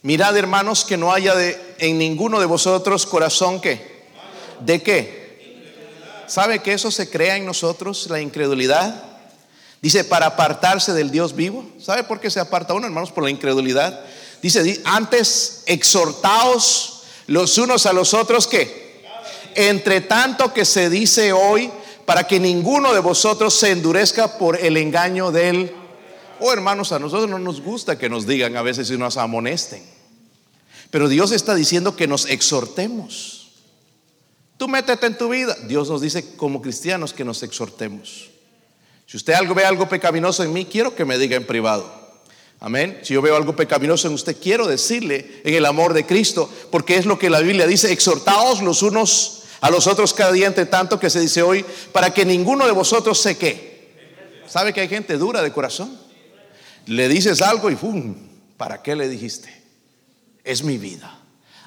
Mirad, 0.02 0.36
hermanos, 0.36 0.84
que 0.84 0.98
no 0.98 1.14
haya 1.14 1.34
en 1.78 1.98
ninguno 1.98 2.42
de 2.42 2.46
vosotros 2.46 3.06
corazón 3.06 3.62
que. 3.62 4.04
¿De 4.60 4.84
qué? 4.84 6.26
¿Sabe 6.28 6.60
que 6.60 6.74
eso 6.74 6.92
se 6.92 7.10
crea 7.10 7.38
en 7.38 7.46
nosotros, 7.46 8.08
la 8.10 8.20
incredulidad? 8.20 9.02
Dice, 9.82 10.04
para 10.04 10.26
apartarse 10.26 10.92
del 10.92 11.10
Dios 11.10 11.38
vivo. 11.38 11.66
¿Sabe 11.80 12.04
por 12.04 12.20
qué 12.20 12.30
se 12.30 12.42
aparta 12.42 12.74
uno, 12.74 12.86
hermanos? 12.86 13.14
Por 13.14 13.24
la 13.24 13.30
incredulidad. 13.30 14.02
Dice, 14.42 14.82
antes 14.84 15.64
exhortaos 15.66 17.04
los 17.28 17.58
unos 17.60 17.86
a 17.86 17.94
los 17.94 18.14
otros 18.14 18.46
que, 18.46 19.06
entre 19.56 20.02
tanto 20.02 20.54
que 20.54 20.66
se 20.66 20.90
dice 20.90 21.32
hoy, 21.32 21.72
para 22.06 22.28
que 22.28 22.42
ninguno 22.42 22.94
de 22.94 23.00
vosotros 23.00 23.54
se 23.54 23.72
endurezca 23.72 24.38
por 24.38 24.60
el 24.60 24.76
engaño 24.76 25.32
del... 25.32 25.78
Oh 26.42 26.52
hermanos, 26.52 26.92
a 26.92 26.98
nosotros 26.98 27.30
no 27.30 27.38
nos 27.38 27.62
gusta 27.62 28.00
que 28.00 28.10
nos 28.10 28.26
digan 28.26 28.58
a 28.58 28.64
veces 28.64 28.90
y 28.90 28.98
nos 28.98 29.18
amonesten. 29.18 29.84
Pero 30.90 31.08
Dios 31.08 31.32
está 31.32 31.54
diciendo 31.54 31.96
que 31.96 32.08
nos 32.08 32.26
exhortemos. 32.26 33.52
Tú 34.58 34.68
métete 34.68 35.06
en 35.06 35.18
tu 35.18 35.30
vida. 35.30 35.56
Dios 35.68 35.90
nos 35.90 36.02
dice 36.02 36.36
como 36.36 36.62
cristianos 36.62 37.14
que 37.14 37.24
nos 37.24 37.44
exhortemos. 37.44 38.32
Si 39.06 39.18
usted 39.18 39.34
algo 39.34 39.54
ve 39.54 39.66
algo 39.66 39.88
pecaminoso 39.88 40.44
en 40.44 40.52
mí, 40.52 40.66
quiero 40.66 40.96
que 40.96 41.06
me 41.06 41.20
diga 41.20 41.38
en 41.38 41.46
privado. 41.46 42.02
Amén. 42.60 43.00
Si 43.04 43.14
yo 43.14 43.22
veo 43.22 43.36
algo 43.36 43.56
pecaminoso 43.56 44.08
en 44.08 44.16
usted, 44.16 44.36
quiero 44.42 44.66
decirle 44.66 45.42
en 45.44 45.54
el 45.54 45.66
amor 45.66 45.94
de 45.94 46.08
Cristo, 46.08 46.50
porque 46.72 46.96
es 46.96 47.06
lo 47.06 47.20
que 47.20 47.30
la 47.30 47.42
Biblia 47.42 47.68
dice, 47.68 47.92
exhortaos 47.92 48.62
los 48.62 48.82
unos 48.82 49.44
a 49.62 49.70
los 49.70 49.86
otros 49.86 50.14
cada 50.14 50.32
día 50.32 50.48
entre 50.48 50.66
tanto 50.66 51.00
que 51.00 51.12
se 51.12 51.20
dice 51.20 51.44
hoy, 51.44 51.64
para 51.92 52.12
que 52.12 52.26
ninguno 52.26 52.66
de 52.66 52.72
vosotros 52.72 53.22
se 53.22 53.38
qué. 53.38 54.42
¿Sabe 54.48 54.74
que 54.74 54.82
hay 54.82 54.88
gente 54.88 55.18
dura 55.18 55.44
de 55.44 55.52
corazón? 55.52 56.01
Le 56.88 57.08
dices 57.08 57.42
algo 57.42 57.70
y 57.70 57.76
¡pum! 57.76 58.16
¿Para 58.58 58.82
qué 58.82 58.96
le 58.96 59.08
dijiste? 59.08 59.50
Es 60.44 60.64
mi 60.64 60.78
vida. 60.78 61.20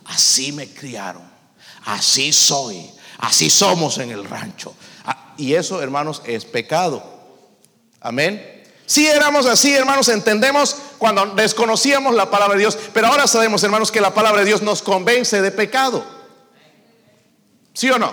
Así 0.04 0.52
me 0.52 0.68
criaron. 0.68 1.22
Así 1.84 2.32
soy. 2.32 2.90
Así 3.18 3.50
somos 3.50 3.98
en 3.98 4.10
el 4.10 4.24
rancho. 4.24 4.74
Ah, 5.04 5.34
y 5.36 5.54
eso, 5.54 5.82
hermanos, 5.82 6.22
es 6.26 6.44
pecado. 6.44 7.02
Amén. 8.00 8.62
Si 8.86 9.06
éramos 9.06 9.46
así, 9.46 9.72
hermanos, 9.72 10.08
entendemos 10.08 10.76
cuando 10.98 11.26
desconocíamos 11.34 12.14
la 12.14 12.30
palabra 12.30 12.54
de 12.54 12.60
Dios, 12.60 12.78
pero 12.92 13.06
ahora 13.06 13.26
sabemos, 13.26 13.62
hermanos, 13.64 13.90
que 13.90 14.00
la 14.00 14.12
palabra 14.12 14.40
de 14.40 14.46
Dios 14.46 14.62
nos 14.62 14.82
convence 14.82 15.40
de 15.40 15.50
pecado. 15.50 16.04
¿Sí 17.72 17.90
o 17.90 17.98
no? 17.98 18.12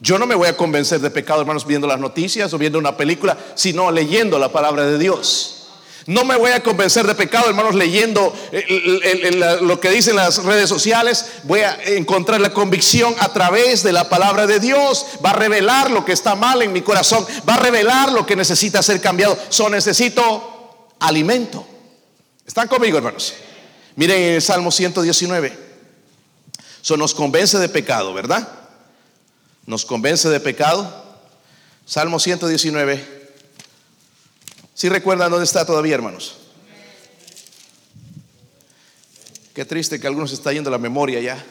Yo 0.00 0.18
no 0.18 0.26
me 0.26 0.34
voy 0.34 0.48
a 0.48 0.56
convencer 0.56 1.00
de 1.00 1.10
pecado, 1.10 1.42
hermanos, 1.42 1.66
viendo 1.66 1.86
las 1.86 2.00
noticias 2.00 2.52
o 2.52 2.58
viendo 2.58 2.78
una 2.78 2.96
película, 2.96 3.36
sino 3.54 3.90
leyendo 3.90 4.38
la 4.38 4.50
palabra 4.50 4.84
de 4.86 4.98
Dios. 4.98 5.61
No 6.06 6.24
me 6.24 6.36
voy 6.36 6.50
a 6.50 6.62
convencer 6.62 7.06
de 7.06 7.14
pecado, 7.14 7.48
hermanos, 7.48 7.74
leyendo 7.74 8.34
lo 9.62 9.80
que 9.80 9.90
dicen 9.90 10.16
las 10.16 10.42
redes 10.44 10.68
sociales. 10.68 11.26
Voy 11.44 11.60
a 11.60 11.78
encontrar 11.84 12.40
la 12.40 12.52
convicción 12.52 13.14
a 13.18 13.32
través 13.32 13.82
de 13.82 13.92
la 13.92 14.08
palabra 14.08 14.46
de 14.46 14.60
Dios. 14.60 15.06
Va 15.24 15.30
a 15.30 15.34
revelar 15.34 15.90
lo 15.90 16.04
que 16.04 16.12
está 16.12 16.34
mal 16.34 16.62
en 16.62 16.72
mi 16.72 16.82
corazón. 16.82 17.24
Va 17.48 17.54
a 17.54 17.60
revelar 17.60 18.12
lo 18.12 18.26
que 18.26 18.36
necesita 18.36 18.82
ser 18.82 19.00
cambiado. 19.00 19.38
So 19.48 19.68
necesito 19.68 20.88
alimento. 21.00 21.66
¿Están 22.46 22.68
conmigo, 22.68 22.98
hermanos? 22.98 23.34
Miren 23.96 24.20
el 24.34 24.42
Salmo 24.42 24.70
119. 24.70 25.58
Eso 26.82 26.96
nos 26.96 27.14
convence 27.14 27.58
de 27.58 27.68
pecado, 27.68 28.12
¿verdad? 28.12 28.60
nos 29.66 29.84
convence 29.84 30.28
de 30.28 30.40
pecado. 30.40 31.04
Salmo 31.84 32.18
119. 32.18 33.21
Si 34.74 34.88
recuerdan 34.88 35.30
dónde 35.30 35.44
está 35.44 35.64
todavía, 35.64 35.94
hermanos? 35.94 36.36
Qué 39.54 39.64
triste 39.64 40.00
que 40.00 40.06
algunos 40.06 40.32
está 40.32 40.52
yendo 40.52 40.70
la 40.70 40.78
memoria 40.78 41.20
ya. 41.20 41.44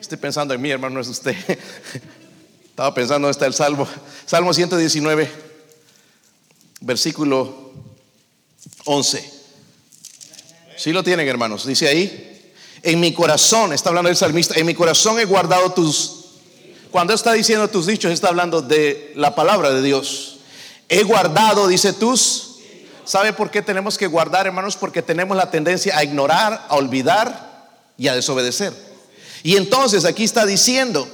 Estoy 0.00 0.18
pensando 0.18 0.54
en 0.54 0.60
mí, 0.62 0.70
hermano, 0.70 0.94
no 0.94 1.00
es 1.00 1.08
usted. 1.08 1.36
Estaba 2.70 2.94
pensando 2.94 3.26
dónde 3.26 3.32
está 3.32 3.46
el 3.46 3.54
Salmo. 3.54 3.86
Salmo 4.24 4.54
119, 4.54 5.30
versículo 6.80 7.72
11. 8.84 9.32
Si 10.76 10.92
lo 10.92 11.04
tienen, 11.04 11.28
hermanos. 11.28 11.66
Dice 11.66 11.88
ahí, 11.88 12.52
en 12.82 13.00
mi 13.00 13.12
corazón, 13.12 13.74
está 13.74 13.90
hablando 13.90 14.08
el 14.08 14.16
salmista, 14.16 14.58
en 14.58 14.64
mi 14.64 14.74
corazón 14.74 15.20
he 15.20 15.26
guardado 15.26 15.72
tus 15.72 16.20
cuando 16.90 17.14
está 17.14 17.32
diciendo 17.32 17.68
tus 17.68 17.86
dichos, 17.86 18.10
está 18.10 18.28
hablando 18.28 18.62
de 18.62 19.12
la 19.14 19.34
palabra 19.34 19.70
de 19.70 19.80
Dios. 19.80 20.39
He 20.90 21.04
guardado, 21.04 21.68
dice 21.68 21.92
tus. 21.92 22.58
¿Sabe 23.04 23.32
por 23.32 23.50
qué 23.50 23.62
tenemos 23.62 23.96
que 23.96 24.08
guardar, 24.08 24.46
hermanos? 24.46 24.76
Porque 24.76 25.02
tenemos 25.02 25.36
la 25.36 25.50
tendencia 25.50 25.96
a 25.96 26.02
ignorar, 26.02 26.66
a 26.68 26.74
olvidar 26.74 27.70
y 27.96 28.08
a 28.08 28.14
desobedecer. 28.14 28.74
Y 29.44 29.56
entonces 29.56 30.04
aquí 30.04 30.24
está 30.24 30.44
diciendo, 30.44 31.08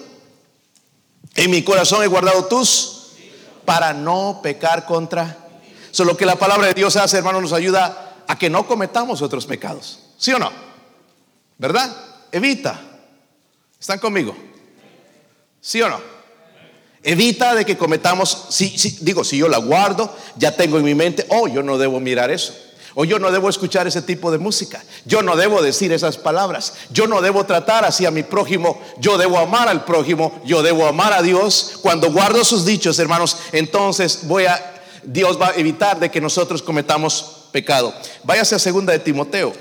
en 1.34 1.50
mi 1.50 1.62
corazón 1.62 2.02
he 2.02 2.06
guardado 2.06 2.46
tus 2.46 3.12
para 3.66 3.92
no 3.92 4.40
pecar 4.42 4.86
contra. 4.86 5.36
Solo 5.90 6.16
que 6.16 6.24
la 6.24 6.36
palabra 6.36 6.68
de 6.68 6.74
Dios 6.74 6.96
hace, 6.96 7.18
hermanos, 7.18 7.42
nos 7.42 7.52
ayuda 7.52 8.24
a 8.26 8.38
que 8.38 8.48
no 8.48 8.66
cometamos 8.66 9.20
otros 9.20 9.46
pecados. 9.46 10.00
¿Sí 10.16 10.32
o 10.32 10.38
no? 10.38 10.50
¿Verdad? 11.58 11.94
Evita. 12.32 12.80
¿Están 13.78 13.98
conmigo? 13.98 14.34
¿Sí 15.60 15.82
o 15.82 15.88
no? 15.90 16.15
Evita 17.08 17.54
de 17.54 17.64
que 17.64 17.78
cometamos, 17.78 18.46
si, 18.50 18.68
digo, 19.00 19.22
si 19.22 19.38
yo 19.38 19.48
la 19.48 19.58
guardo, 19.58 20.12
ya 20.36 20.50
tengo 20.56 20.76
en 20.78 20.84
mi 20.84 20.94
mente, 20.94 21.24
oh, 21.28 21.46
yo 21.46 21.62
no 21.62 21.78
debo 21.78 22.00
mirar 22.00 22.32
eso. 22.32 22.52
O 22.94 23.04
yo 23.04 23.18
no 23.18 23.30
debo 23.30 23.48
escuchar 23.48 23.86
ese 23.86 24.02
tipo 24.02 24.32
de 24.32 24.38
música. 24.38 24.82
Yo 25.04 25.22
no 25.22 25.36
debo 25.36 25.62
decir 25.62 25.92
esas 25.92 26.16
palabras. 26.16 26.74
Yo 26.90 27.06
no 27.06 27.20
debo 27.20 27.44
tratar 27.44 27.84
así 27.84 28.06
a 28.06 28.10
mi 28.10 28.22
prójimo. 28.22 28.80
Yo 28.98 29.18
debo 29.18 29.38
amar 29.38 29.68
al 29.68 29.84
prójimo. 29.84 30.40
Yo 30.44 30.62
debo 30.62 30.86
amar 30.86 31.12
a 31.12 31.22
Dios. 31.22 31.78
Cuando 31.82 32.10
guardo 32.10 32.42
sus 32.44 32.64
dichos, 32.64 32.98
hermanos, 32.98 33.36
entonces 33.52 34.20
voy 34.22 34.46
a, 34.46 34.82
Dios 35.04 35.40
va 35.40 35.50
a 35.50 35.54
evitar 35.56 36.00
de 36.00 36.10
que 36.10 36.20
nosotros 36.20 36.62
cometamos 36.62 37.48
pecado. 37.52 37.94
Váyase 38.24 38.54
a 38.54 38.58
segunda 38.58 38.92
de 38.92 38.98
Timoteo. 38.98 39.52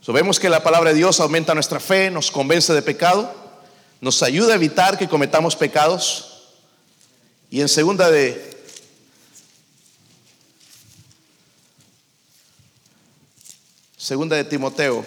Sabemos 0.00 0.40
que 0.40 0.48
la 0.48 0.62
palabra 0.62 0.90
de 0.90 0.96
Dios 0.96 1.20
aumenta 1.20 1.54
nuestra 1.54 1.78
fe, 1.78 2.10
nos 2.10 2.30
convence 2.30 2.72
de 2.72 2.82
pecado 2.82 3.40
nos 4.00 4.22
ayuda 4.22 4.52
a 4.52 4.56
evitar 4.56 4.96
que 4.96 5.08
cometamos 5.08 5.56
pecados. 5.56 6.29
Y 7.50 7.60
en 7.60 7.68
segunda 7.68 8.10
de 8.10 8.50
Segunda 13.96 14.34
de 14.34 14.44
Timoteo. 14.44 15.06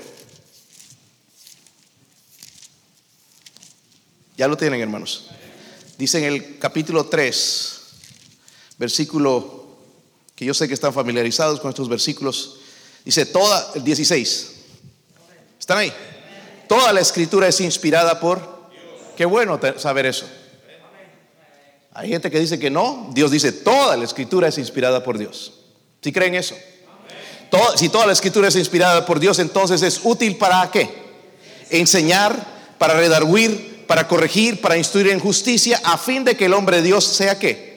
Ya 4.37 4.47
lo 4.47 4.55
tienen, 4.55 4.79
hermanos. 4.79 5.29
Dice 5.97 6.19
en 6.19 6.25
el 6.25 6.57
capítulo 6.57 7.07
3, 7.07 7.81
versículo 8.77 9.77
que 10.35 10.45
yo 10.45 10.53
sé 10.53 10.67
que 10.67 10.73
están 10.73 10.93
familiarizados 10.93 11.59
con 11.59 11.69
estos 11.69 11.89
versículos. 11.89 12.59
Dice 13.03 13.25
toda 13.25 13.71
el 13.75 13.83
16. 13.83 14.51
¿Están 15.59 15.79
ahí? 15.79 15.93
Toda 16.69 16.93
la 16.93 17.01
escritura 17.01 17.47
es 17.47 17.59
inspirada 17.61 18.19
por 18.19 18.53
Qué 19.17 19.25
bueno 19.25 19.59
saber 19.77 20.05
eso. 20.05 20.25
Hay 21.95 22.09
gente 22.09 22.31
que 22.31 22.39
dice 22.39 22.57
que 22.59 22.69
no. 22.69 23.09
Dios 23.13 23.31
dice, 23.31 23.51
toda 23.51 23.95
la 23.95 24.03
escritura 24.03 24.47
es 24.47 24.57
inspirada 24.57 25.03
por 25.03 25.17
Dios. 25.17 25.53
¿Sí 26.01 26.11
creen 26.11 26.35
eso? 26.35 26.55
si 27.75 27.89
toda 27.89 28.07
la 28.07 28.13
escritura 28.13 28.47
es 28.47 28.55
inspirada 28.55 29.05
por 29.05 29.19
Dios, 29.19 29.37
entonces 29.37 29.83
es 29.83 30.01
útil 30.03 30.37
para 30.37 30.71
qué? 30.71 30.89
Enseñar, 31.69 32.35
para 32.79 32.95
redarguir, 32.95 33.85
para 33.85 34.07
corregir, 34.07 34.59
para 34.59 34.75
instruir 34.75 35.09
en 35.09 35.19
justicia, 35.19 35.79
a 35.83 35.99
fin 35.99 36.23
de 36.23 36.35
que 36.35 36.45
el 36.45 36.53
hombre 36.53 36.77
de 36.77 36.83
Dios 36.83 37.05
sea 37.05 37.37
qué? 37.37 37.73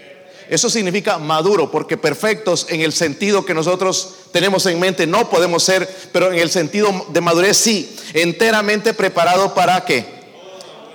Eso 0.48 0.70
significa 0.70 1.18
maduro, 1.18 1.70
porque 1.70 1.96
perfectos 1.96 2.66
en 2.70 2.80
el 2.80 2.92
sentido 2.92 3.44
que 3.44 3.52
nosotros 3.52 4.14
tenemos 4.32 4.64
en 4.66 4.78
mente 4.78 5.06
no 5.06 5.28
podemos 5.28 5.62
ser, 5.62 5.88
pero 6.12 6.32
en 6.32 6.38
el 6.38 6.50
sentido 6.50 7.06
de 7.10 7.20
madurez 7.20 7.58
sí, 7.58 7.94
enteramente 8.14 8.94
preparado 8.94 9.54
para 9.54 9.84
qué? 9.84 10.15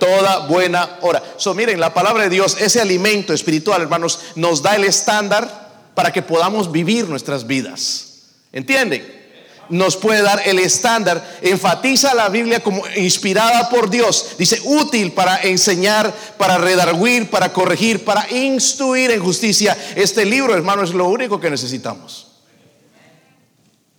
Toda 0.02 0.48
buena 0.48 0.98
hora. 1.02 1.22
So, 1.36 1.54
miren, 1.54 1.78
la 1.78 1.94
palabra 1.94 2.24
de 2.24 2.28
Dios, 2.28 2.56
ese 2.60 2.80
alimento 2.80 3.32
espiritual, 3.32 3.82
hermanos, 3.82 4.18
nos 4.34 4.60
da 4.60 4.74
el 4.74 4.82
estándar 4.82 5.92
para 5.94 6.12
que 6.12 6.22
podamos 6.22 6.72
vivir 6.72 7.08
nuestras 7.08 7.46
vidas. 7.46 8.24
¿Entienden? 8.50 9.22
Nos 9.68 9.96
puede 9.96 10.22
dar 10.22 10.42
el 10.44 10.58
estándar. 10.58 11.38
Enfatiza 11.40 12.14
la 12.14 12.28
Biblia 12.30 12.58
como 12.58 12.82
inspirada 12.96 13.68
por 13.68 13.88
Dios. 13.88 14.34
Dice 14.36 14.60
útil 14.64 15.12
para 15.12 15.40
enseñar, 15.42 16.12
para 16.36 16.58
redarguir, 16.58 17.30
para 17.30 17.52
corregir, 17.52 18.04
para 18.04 18.28
instruir 18.28 19.12
en 19.12 19.22
justicia. 19.22 19.78
Este 19.94 20.24
libro, 20.24 20.52
hermano, 20.52 20.82
es 20.82 20.90
lo 20.90 21.06
único 21.06 21.38
que 21.38 21.48
necesitamos. 21.48 22.26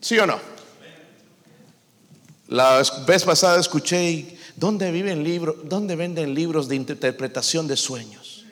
¿Sí 0.01 0.19
o 0.19 0.27
no? 0.27 0.37
La 2.49 2.83
vez 3.07 3.23
pasada 3.23 3.57
escuché 3.57 4.33
¿Dónde 4.55 4.91
viven 4.91 5.23
libros? 5.23 5.55
¿Dónde 5.63 5.95
venden 5.95 6.33
libros 6.33 6.67
de 6.67 6.75
interpretación 6.75 7.67
de 7.67 7.77
sueños? 7.77 8.45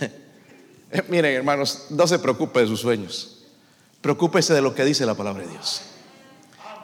Miren, 1.08 1.34
hermanos, 1.34 1.86
no 1.90 2.06
se 2.06 2.18
preocupe 2.18 2.60
de 2.60 2.66
sus 2.68 2.80
sueños. 2.80 3.38
Preocúpese 4.00 4.54
de 4.54 4.62
lo 4.62 4.74
que 4.74 4.84
dice 4.84 5.04
la 5.04 5.14
palabra 5.14 5.44
de 5.44 5.50
Dios. 5.50 5.82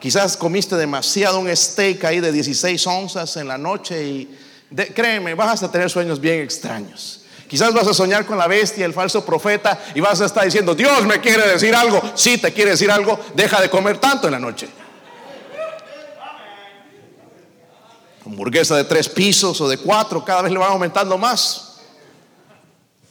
Quizás 0.01 0.35
comiste 0.35 0.75
demasiado 0.75 1.39
un 1.39 1.55
steak 1.55 2.03
ahí 2.03 2.19
de 2.19 2.31
16 2.33 2.85
onzas 2.87 3.37
en 3.37 3.47
la 3.47 3.57
noche 3.57 4.05
y 4.05 4.37
créeme, 4.93 5.33
vas 5.33 5.63
a 5.63 5.71
tener 5.71 5.89
sueños 5.89 6.19
bien 6.19 6.41
extraños. 6.41 7.21
Quizás 7.47 7.73
vas 7.73 7.87
a 7.87 7.93
soñar 7.93 8.25
con 8.25 8.37
la 8.37 8.47
bestia, 8.47 8.85
el 8.85 8.93
falso 8.93 9.23
profeta, 9.23 9.79
y 9.93 10.01
vas 10.01 10.19
a 10.19 10.25
estar 10.25 10.43
diciendo, 10.43 10.73
Dios 10.73 11.05
me 11.05 11.21
quiere 11.21 11.47
decir 11.47 11.75
algo. 11.75 12.01
Si 12.15 12.37
te 12.39 12.51
quiere 12.51 12.71
decir 12.71 12.89
algo, 12.89 13.19
deja 13.35 13.61
de 13.61 13.69
comer 13.69 13.99
tanto 13.99 14.27
en 14.27 14.31
la 14.31 14.39
noche. 14.39 14.67
Hamburguesa 18.25 18.75
de 18.77 18.85
tres 18.85 19.09
pisos 19.09 19.59
o 19.59 19.67
de 19.67 19.77
cuatro, 19.77 20.23
cada 20.23 20.43
vez 20.43 20.51
le 20.51 20.57
van 20.57 20.71
aumentando 20.71 21.17
más. 21.17 21.75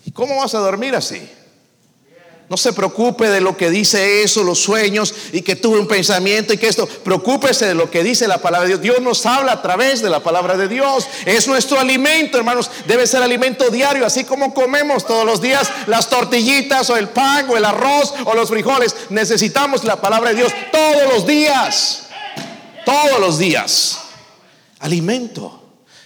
¿Y 0.04 0.10
cómo 0.10 0.36
vas 0.36 0.54
a 0.54 0.58
dormir 0.58 0.94
así? 0.94 1.28
No 2.52 2.58
se 2.58 2.74
preocupe 2.74 3.30
de 3.30 3.40
lo 3.40 3.56
que 3.56 3.70
dice 3.70 4.22
eso, 4.22 4.44
los 4.44 4.58
sueños 4.58 5.14
y 5.32 5.40
que 5.40 5.56
tuve 5.56 5.78
un 5.78 5.88
pensamiento 5.88 6.52
y 6.52 6.58
que 6.58 6.68
esto. 6.68 6.86
Preocúpese 6.86 7.64
de 7.64 7.74
lo 7.74 7.90
que 7.90 8.02
dice 8.02 8.28
la 8.28 8.42
palabra 8.42 8.68
de 8.68 8.74
Dios. 8.74 8.82
Dios 8.82 9.00
nos 9.00 9.24
habla 9.24 9.52
a 9.52 9.62
través 9.62 10.02
de 10.02 10.10
la 10.10 10.22
palabra 10.22 10.58
de 10.58 10.68
Dios. 10.68 11.06
Es 11.24 11.48
nuestro 11.48 11.80
alimento, 11.80 12.36
hermanos. 12.36 12.70
Debe 12.86 13.06
ser 13.06 13.22
alimento 13.22 13.70
diario, 13.70 14.04
así 14.04 14.24
como 14.24 14.52
comemos 14.52 15.06
todos 15.06 15.24
los 15.24 15.40
días 15.40 15.70
las 15.86 16.10
tortillitas 16.10 16.90
o 16.90 16.98
el 16.98 17.08
pan 17.08 17.48
o 17.48 17.56
el 17.56 17.64
arroz 17.64 18.12
o 18.26 18.34
los 18.34 18.50
frijoles. 18.50 18.94
Necesitamos 19.08 19.84
la 19.84 19.98
palabra 20.02 20.28
de 20.30 20.36
Dios 20.36 20.52
todos 20.70 21.10
los 21.10 21.26
días. 21.26 22.02
Todos 22.84 23.18
los 23.18 23.38
días. 23.38 24.01
Alimento. 24.82 25.60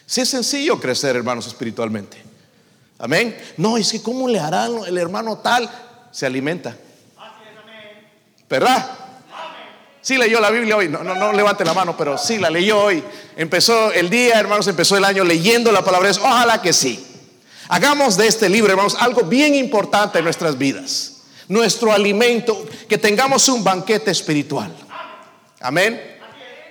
Si 0.07 0.21
es 0.21 0.29
sencillo 0.29 0.81
crecer, 0.81 1.17
hermanos, 1.17 1.47
espiritualmente. 1.47 2.23
Amén. 2.99 3.37
No, 3.59 3.77
es 3.77 3.93
que 3.93 4.01
¿cómo 4.03 4.29
le 4.29 4.39
harán 4.41 4.79
el 4.87 4.97
hermano 4.97 5.39
tal? 5.39 5.69
se 6.17 6.25
alimenta. 6.25 6.75
¿Verdad? 8.49 8.91
Sí 10.01 10.17
leyó 10.17 10.41
la 10.41 10.51
Biblia 10.51 10.79
hoy, 10.79 10.89
no, 10.89 11.33
levante 11.35 11.63
la 11.63 11.75
mano, 11.75 11.95
pero 11.95 12.17
sí 12.17 12.39
la 12.39 12.49
leyó 12.49 12.85
hoy. 12.85 13.05
Empezó 13.37 13.93
el 13.93 14.09
día, 14.09 14.41
hermanos, 14.41 14.67
empezó 14.67 14.97
el 14.97 15.05
año 15.05 15.25
leyendo 15.25 15.71
la 15.73 15.85
palabra. 15.85 16.11
Ojalá 16.11 16.63
que 16.63 16.73
sí. 16.73 17.07
Hagamos 17.69 18.17
de 18.17 18.29
este 18.29 18.49
libro, 18.49 18.71
hermanos, 18.71 18.97
algo 18.99 19.25
bien 19.25 19.55
importante 19.55 20.19
en 20.19 20.25
nuestras 20.25 20.57
vidas. 20.57 21.19
Nuestro 21.49 21.93
alimento, 21.93 22.65
que 22.89 22.97
tengamos 22.97 23.47
un 23.51 23.63
banquete 23.63 24.11
espiritual. 24.11 24.75
Amén. 25.61 26.16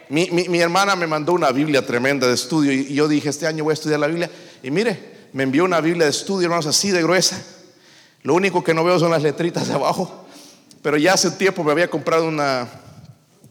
Mi, 0.09 0.29
mi, 0.29 0.59
hermana 0.59 0.95
me 0.95 1.07
mandó 1.07 1.33
una 1.33 1.51
Biblia 1.51 1.85
tremenda 1.85 2.27
de 2.27 2.33
estudio 2.33 2.71
y 2.71 2.93
yo 2.93 3.07
dije, 3.07 3.29
este 3.29 3.47
año 3.47 3.63
voy 3.63 3.71
a 3.71 3.73
estudiar 3.73 3.99
la 3.99 4.07
Biblia. 4.07 4.29
Y 4.61 4.71
mire, 4.71 5.27
me 5.33 5.43
envió 5.43 5.65
una 5.65 5.81
Biblia 5.81 6.05
de 6.05 6.11
estudio, 6.11 6.45
hermanos, 6.45 6.65
así 6.65 6.91
de 6.91 7.01
gruesa. 7.01 7.43
Lo 8.21 8.33
único 8.33 8.63
que 8.63 8.73
no 8.73 8.83
veo 8.83 8.99
son 8.99 9.11
las 9.11 9.21
letritas 9.21 9.67
de 9.67 9.73
abajo. 9.73 10.25
Pero 10.81 10.97
ya 10.97 11.13
hace 11.13 11.31
tiempo 11.31 11.63
me 11.63 11.71
había 11.71 11.89
comprado 11.89 12.27
una, 12.27 12.69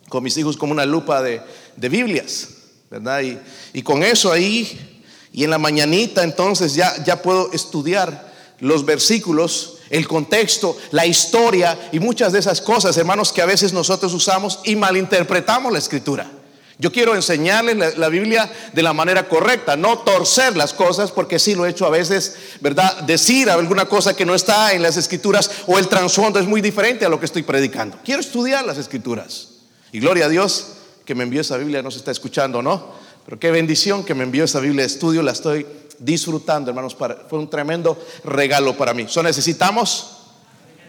con 0.08 0.22
mis 0.22 0.36
hijos, 0.36 0.56
como 0.56 0.72
una 0.72 0.86
lupa 0.86 1.20
de, 1.22 1.42
Biblias, 1.76 2.48
¿verdad? 2.90 3.20
Y, 3.20 3.38
y, 3.72 3.82
con 3.82 4.02
eso 4.02 4.32
ahí, 4.32 5.02
y 5.32 5.44
en 5.44 5.50
la 5.50 5.58
mañanita 5.58 6.22
entonces 6.22 6.74
ya, 6.74 7.02
ya 7.04 7.20
puedo 7.20 7.52
estudiar 7.52 8.32
los 8.60 8.84
versículos, 8.84 9.78
el 9.90 10.08
contexto, 10.08 10.76
la 10.90 11.06
historia 11.06 11.90
y 11.92 12.00
muchas 12.00 12.32
de 12.32 12.38
esas 12.38 12.60
cosas, 12.60 12.96
hermanos, 12.96 13.32
que 13.32 13.42
a 13.42 13.46
veces 13.46 13.72
nosotros 13.72 14.14
usamos 14.14 14.60
y 14.64 14.76
malinterpretamos 14.76 15.72
la 15.72 15.78
escritura. 15.78 16.30
Yo 16.78 16.90
quiero 16.90 17.14
enseñarles 17.14 17.96
la, 17.96 18.08
Biblia 18.08 18.50
de 18.72 18.82
la 18.82 18.92
manera 18.92 19.28
correcta, 19.28 19.76
no 19.76 19.98
torcer 20.00 20.56
las 20.56 20.72
cosas, 20.72 21.12
porque 21.12 21.38
sí 21.38 21.54
lo 21.54 21.64
he 21.64 21.70
hecho 21.70 21.86
a 21.86 21.90
veces, 21.90 22.36
¿verdad? 22.60 23.02
Decir 23.02 23.48
alguna 23.48 23.86
cosa 23.86 24.16
que 24.16 24.26
no 24.26 24.34
está 24.34 24.72
en 24.72 24.82
las 24.82 24.96
escrituras 24.96 25.50
o 25.66 25.78
el 25.78 25.86
trasfondo 25.86 26.40
es 26.40 26.46
muy 26.46 26.60
diferente 26.60 27.04
a 27.04 27.08
lo 27.08 27.20
que 27.20 27.26
estoy 27.26 27.44
predicando. 27.44 27.98
Quiero 28.04 28.20
estudiar 28.20 28.64
las 28.64 28.76
escrituras. 28.76 29.50
Y 29.92 30.00
gloria 30.00 30.26
a 30.26 30.28
Dios 30.28 30.72
que 31.04 31.14
me 31.14 31.22
envió 31.22 31.42
esa 31.42 31.56
Biblia, 31.56 31.80
no 31.82 31.92
se 31.92 31.98
está 31.98 32.10
escuchando, 32.10 32.60
¿no? 32.60 32.92
Pero 33.24 33.38
qué 33.38 33.52
bendición 33.52 34.04
que 34.04 34.14
me 34.14 34.24
envió 34.24 34.44
esa 34.44 34.58
Biblia 34.58 34.82
de 34.82 34.88
estudio, 34.88 35.22
la 35.22 35.32
estoy 35.32 35.66
disfrutando, 35.98 36.70
hermanos. 36.70 36.96
fue 36.96 37.38
un 37.38 37.48
tremendo 37.48 37.96
regalo 38.24 38.76
para 38.76 38.92
mí. 38.92 39.06
So 39.08 39.22
necesitamos 39.22 40.18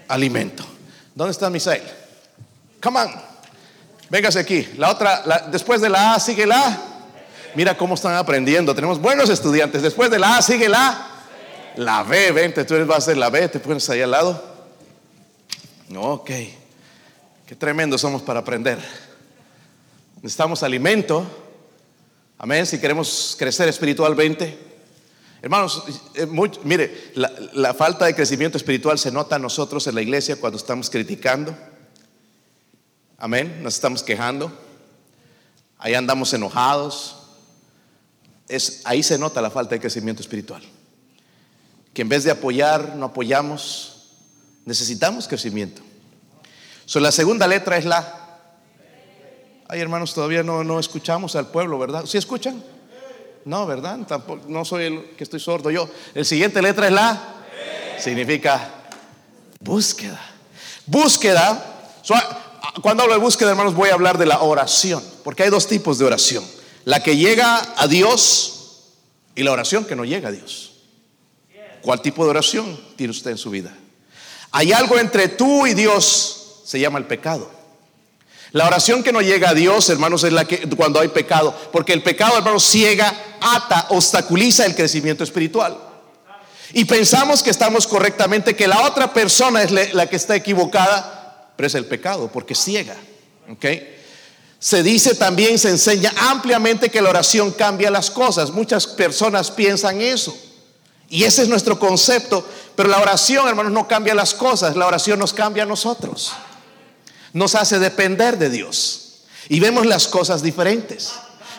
alimento. 0.07 0.65
¿Dónde 1.13 1.31
está 1.31 1.49
Misael? 1.49 1.83
Come 2.81 2.99
on. 2.99 3.34
Véngase 4.09 4.39
aquí. 4.39 4.67
La 4.77 4.91
otra, 4.91 5.47
después 5.51 5.81
de 5.81 5.89
la 5.89 6.13
A 6.13 6.19
sigue 6.19 6.45
la. 6.45 6.77
Mira 7.55 7.77
cómo 7.77 7.95
están 7.95 8.15
aprendiendo. 8.15 8.75
Tenemos 8.75 8.99
buenos 8.99 9.29
estudiantes. 9.29 9.81
Después 9.81 10.11
de 10.11 10.19
la 10.19 10.37
A 10.37 10.41
sigue 10.41 10.69
la 10.69 11.07
La 11.77 12.03
B. 12.03 12.31
Vente, 12.31 12.65
tú 12.65 12.75
vas 12.85 12.99
a 12.99 13.01
ser 13.01 13.17
la 13.17 13.29
B. 13.29 13.47
Te 13.47 13.59
pones 13.59 13.89
ahí 13.89 14.01
al 14.01 14.11
lado. 14.11 14.55
Ok. 15.95 16.31
Qué 17.45 17.55
tremendo 17.57 17.97
somos 17.97 18.21
para 18.21 18.41
aprender. 18.41 18.77
Necesitamos 20.17 20.61
alimento. 20.63 21.25
Amén. 22.37 22.65
Si 22.65 22.79
queremos 22.79 23.35
crecer 23.39 23.67
espiritualmente. 23.69 24.59
Hermanos, 25.41 25.83
eh, 26.15 26.27
mire, 26.63 27.11
la, 27.13 27.31
la 27.53 27.73
falta 27.73 28.05
de 28.05 28.15
crecimiento 28.15 28.57
espiritual 28.57 28.97
se 28.97 29.11
nota 29.11 29.35
a 29.35 29.39
nosotros 29.39 29.85
en 29.87 29.95
la 29.95 30.01
iglesia 30.01 30.37
cuando 30.37 30.57
estamos 30.57 30.89
criticando 30.89 31.55
Amén. 33.17 33.63
Nos 33.63 33.75
estamos 33.75 34.03
quejando. 34.03 34.51
Ahí 35.77 35.93
andamos 35.93 36.33
enojados. 36.33 37.15
Es, 38.47 38.81
ahí 38.83 39.03
se 39.03 39.17
nota 39.17 39.41
la 39.41 39.49
falta 39.49 39.75
de 39.75 39.81
crecimiento 39.81 40.21
espiritual. 40.21 40.61
Que 41.93 42.01
en 42.01 42.09
vez 42.09 42.25
de 42.25 42.31
apoyar, 42.31 42.95
no 42.95 43.05
apoyamos. 43.05 44.07
Necesitamos 44.65 45.27
crecimiento. 45.27 45.81
So, 46.85 46.99
la 46.99 47.11
segunda 47.11 47.47
letra 47.47 47.77
es 47.77 47.85
la. 47.85 48.21
Ay, 49.67 49.79
hermanos, 49.79 50.13
todavía 50.13 50.43
no, 50.43 50.63
no 50.63 50.79
escuchamos 50.79 51.35
al 51.35 51.47
pueblo, 51.47 51.79
¿verdad? 51.79 52.05
¿Sí 52.05 52.17
escuchan? 52.17 52.61
No, 53.45 53.65
¿verdad? 53.65 53.99
Tampoco, 54.07 54.45
no 54.49 54.65
soy 54.65 54.85
el 54.85 55.15
que 55.15 55.23
estoy 55.23 55.39
sordo 55.39 55.71
yo. 55.71 55.89
El 56.13 56.25
siguiente 56.25 56.61
letra 56.61 56.87
es 56.87 56.93
la. 56.93 57.35
Significa 57.97 58.69
búsqueda. 59.61 60.19
Búsqueda 60.85 61.71
cuando 62.81 63.03
hablo 63.03 63.15
de 63.15 63.21
búsqueda, 63.21 63.51
hermanos, 63.51 63.73
voy 63.73 63.89
a 63.89 63.93
hablar 63.93 64.17
de 64.17 64.25
la 64.25 64.41
oración, 64.41 65.03
porque 65.23 65.43
hay 65.43 65.49
dos 65.49 65.67
tipos 65.67 65.97
de 65.97 66.05
oración. 66.05 66.45
La 66.83 67.01
que 67.01 67.17
llega 67.17 67.73
a 67.77 67.87
Dios 67.87 68.91
y 69.35 69.43
la 69.43 69.51
oración 69.51 69.85
que 69.85 69.95
no 69.95 70.05
llega 70.05 70.29
a 70.29 70.31
Dios. 70.31 70.73
¿Cuál 71.81 72.01
tipo 72.01 72.23
de 72.23 72.31
oración 72.31 72.79
tiene 72.95 73.11
usted 73.11 73.31
en 73.31 73.37
su 73.37 73.49
vida? 73.49 73.75
Hay 74.51 74.71
algo 74.71 74.97
entre 74.97 75.27
tú 75.27 75.67
y 75.67 75.73
Dios, 75.73 76.61
se 76.65 76.79
llama 76.79 76.99
el 76.99 77.05
pecado. 77.05 77.49
La 78.51 78.65
oración 78.65 79.03
que 79.03 79.11
no 79.11 79.21
llega 79.21 79.49
a 79.49 79.53
Dios, 79.53 79.89
hermanos, 79.89 80.23
es 80.23 80.31
la 80.31 80.45
que 80.45 80.69
cuando 80.69 80.99
hay 80.99 81.09
pecado, 81.09 81.53
porque 81.71 81.93
el 81.93 82.01
pecado, 82.03 82.37
hermanos, 82.37 82.63
ciega, 82.63 83.13
ata, 83.41 83.87
obstaculiza 83.89 84.65
el 84.65 84.75
crecimiento 84.75 85.23
espiritual. 85.23 85.77
Y 86.73 86.85
pensamos 86.85 87.43
que 87.43 87.49
estamos 87.49 87.85
correctamente, 87.85 88.55
que 88.55 88.67
la 88.67 88.81
otra 88.81 89.13
persona 89.13 89.61
es 89.61 89.93
la 89.93 90.07
que 90.07 90.15
está 90.15 90.35
equivocada, 90.35 91.14
pero 91.55 91.67
es 91.67 91.75
el 91.75 91.85
pecado 91.85 92.29
porque 92.31 92.55
ciega. 92.55 92.95
Se 94.59 94.81
dice 94.81 95.15
también, 95.15 95.59
se 95.59 95.69
enseña 95.69 96.11
ampliamente 96.17 96.89
que 96.89 97.01
la 97.01 97.09
oración 97.09 97.51
cambia 97.51 97.91
las 97.91 98.09
cosas. 98.09 98.51
Muchas 98.51 98.87
personas 98.87 99.51
piensan 99.51 100.01
eso. 100.01 100.35
Y 101.09 101.23
ese 101.23 101.43
es 101.43 101.49
nuestro 101.49 101.77
concepto. 101.77 102.43
Pero 102.75 102.89
la 102.89 102.99
oración, 102.99 103.47
hermanos, 103.47 103.71
no 103.71 103.87
cambia 103.87 104.15
las 104.15 104.33
cosas. 104.33 104.75
La 104.75 104.87
oración 104.87 105.19
nos 105.19 105.33
cambia 105.33 105.63
a 105.63 105.67
nosotros. 105.67 106.33
Nos 107.33 107.53
hace 107.53 107.79
depender 107.79 108.37
de 108.37 108.49
Dios. 108.49 109.21
Y 109.49 109.59
vemos 109.59 109.85
las 109.85 110.07
cosas 110.07 110.41
diferentes. 110.41 111.11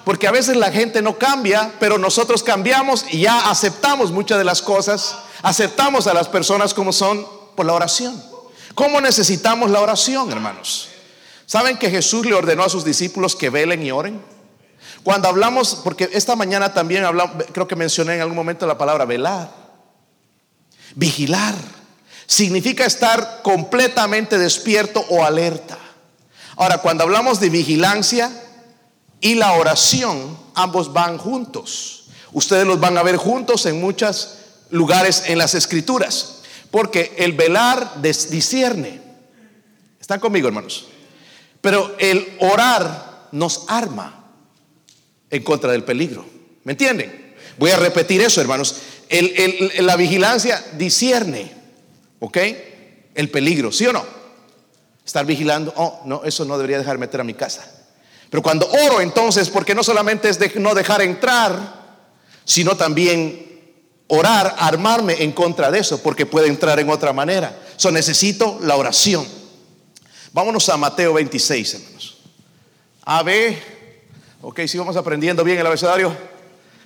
Porque 0.05 0.27
a 0.27 0.33
veces 0.33 0.57
la 0.57 0.73
gente 0.73 1.03
no 1.03 1.19
cambia, 1.19 1.73
pero 1.79 1.99
nosotros 1.99 2.43
cambiamos 2.43 3.05
y 3.11 3.21
ya 3.21 3.51
aceptamos 3.51 4.11
muchas 4.11 4.39
de 4.39 4.45
las 4.45 4.63
cosas. 4.63 5.17
Aceptamos 5.43 6.07
a 6.07 6.15
las 6.15 6.29
personas 6.29 6.75
como 6.75 6.93
son 6.93 7.27
por 7.55 7.67
la 7.67 7.73
oración. 7.73 8.21
¿Cómo 8.77 9.01
necesitamos 9.01 9.71
la 9.71 9.81
oración, 9.81 10.31
hermanos? 10.31 10.91
¿Saben 11.47 11.79
que 11.79 11.91
Jesús 11.91 12.27
le 12.27 12.35
ordenó 12.35 12.63
a 12.63 12.69
sus 12.69 12.85
discípulos 12.85 13.35
que 13.35 13.49
velen 13.49 13.83
y 13.83 13.91
oren? 13.91 14.21
Cuando 15.03 15.29
hablamos, 15.29 15.81
porque 15.83 16.11
esta 16.13 16.37
mañana 16.37 16.75
también 16.75 17.03
hablamos, 17.07 17.47
creo 17.55 17.67
que 17.67 17.75
mencioné 17.75 18.17
en 18.17 18.21
algún 18.21 18.37
momento 18.37 18.67
la 18.67 18.77
palabra 18.77 19.07
velar, 19.07 19.51
vigilar, 20.95 21.55
significa 22.27 22.85
estar 22.85 23.41
completamente 23.43 24.37
despierto 24.37 25.03
o 25.09 25.25
alerta. 25.25 25.79
Ahora, 26.57 26.77
cuando 26.77 27.05
hablamos 27.05 27.41
de 27.41 27.49
vigilancia 27.49 28.31
y 29.23 29.37
la 29.37 29.53
oración, 29.53 30.37
ambos 30.55 30.93
van 30.93 31.17
juntos. 31.17 32.09
Ustedes 32.31 32.67
los 32.67 32.79
van 32.79 32.99
a 32.99 33.03
ver 33.03 33.17
juntos 33.17 33.65
en 33.65 33.81
muchos 33.81 34.37
lugares 34.69 35.23
en 35.29 35.39
las 35.39 35.55
escrituras. 35.55 36.36
Porque 36.77 37.15
el 37.17 37.33
velar 37.33 38.03
discierne. 38.03 39.01
¿Están 39.99 40.21
conmigo, 40.21 40.47
hermanos? 40.47 40.89
Pero 41.63 41.97
el 41.99 42.37
orar 42.39 43.29
nos 43.33 43.65
arma 43.69 44.27
en 45.31 45.43
contra 45.43 45.73
del 45.73 45.85
peligro. 45.85 46.27
¿Me 46.65 46.73
entienden? 46.73 47.35
Voy 47.57 47.71
a 47.71 47.77
repetir 47.77 48.21
eso, 48.21 48.43
hermanos. 48.43 48.77
la 49.79 49.97
vigilancia 49.97 50.63
discierne, 50.77 51.51
¿ok? 52.19 52.37
El 53.15 53.31
peligro, 53.31 53.73
¿sí 53.73 53.87
o 53.87 53.95
no? 53.95 54.05
Estar 55.03 55.25
vigilando, 55.25 55.73
oh, 55.77 56.03
no, 56.05 56.25
eso 56.25 56.45
no 56.45 56.59
debería 56.59 56.77
dejar 56.77 56.99
meter 56.99 57.23
a 57.23 57.25
mi 57.25 57.33
casa. 57.33 57.67
Pero 58.29 58.43
cuando 58.43 58.69
oro 58.69 59.01
entonces, 59.01 59.49
porque 59.49 59.75
no 59.75 59.83
solamente 59.83 60.29
es 60.29 60.39
de 60.39 60.53
no 60.57 60.75
dejar 60.75 61.01
entrar, 61.01 62.03
sino 62.45 62.77
también 62.77 63.46
orar, 64.09 64.55
armarme 64.59 65.23
en 65.23 65.33
contra 65.33 65.71
de 65.71 65.81
eso, 65.81 66.03
porque 66.03 66.27
puede 66.27 66.49
entrar 66.49 66.79
en 66.79 66.89
otra 66.91 67.13
manera. 67.13 67.59
So 67.77 67.91
necesito 67.91 68.59
la 68.63 68.77
oración. 68.77 69.27
Vámonos 70.33 70.69
a 70.69 70.77
Mateo 70.77 71.15
26, 71.15 71.75
hermanos. 71.75 72.19
A, 73.05 73.23
B. 73.23 73.59
Ok, 74.43 74.61
si 74.67 74.79
vamos 74.79 74.97
aprendiendo 74.97 75.43
bien 75.43 75.59
el 75.59 75.67
abecedario, 75.67 76.17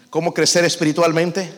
cómo 0.09 0.33
crecer 0.33 0.65
espiritualmente. 0.65 1.53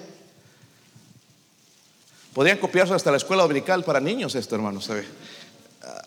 Podrían 2.32 2.58
copiarse 2.58 2.94
hasta 2.94 3.10
la 3.10 3.18
escuela 3.18 3.42
dominical 3.42 3.84
para 3.84 4.00
niños 4.00 4.34
esto, 4.34 4.54
hermanos. 4.54 4.88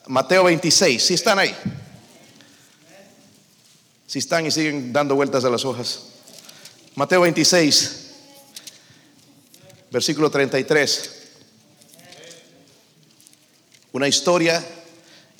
Mateo 0.07 0.45
26, 0.45 1.03
si 1.03 1.13
están 1.13 1.39
ahí. 1.39 1.55
Si 4.07 4.19
están 4.19 4.45
y 4.45 4.51
siguen 4.51 4.91
dando 4.91 5.15
vueltas 5.15 5.45
a 5.45 5.49
las 5.49 5.65
hojas. 5.65 6.01
Mateo 6.95 7.21
26, 7.21 8.04
versículo 9.95 10.29
33. 10.29 11.09
Una 13.93 14.09
historia 14.09 14.61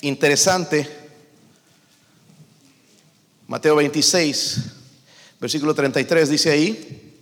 interesante. 0.00 0.88
Mateo 3.48 3.76
26, 3.76 4.60
versículo 5.38 5.74
33 5.74 6.30
dice 6.30 6.50
ahí. 6.50 7.20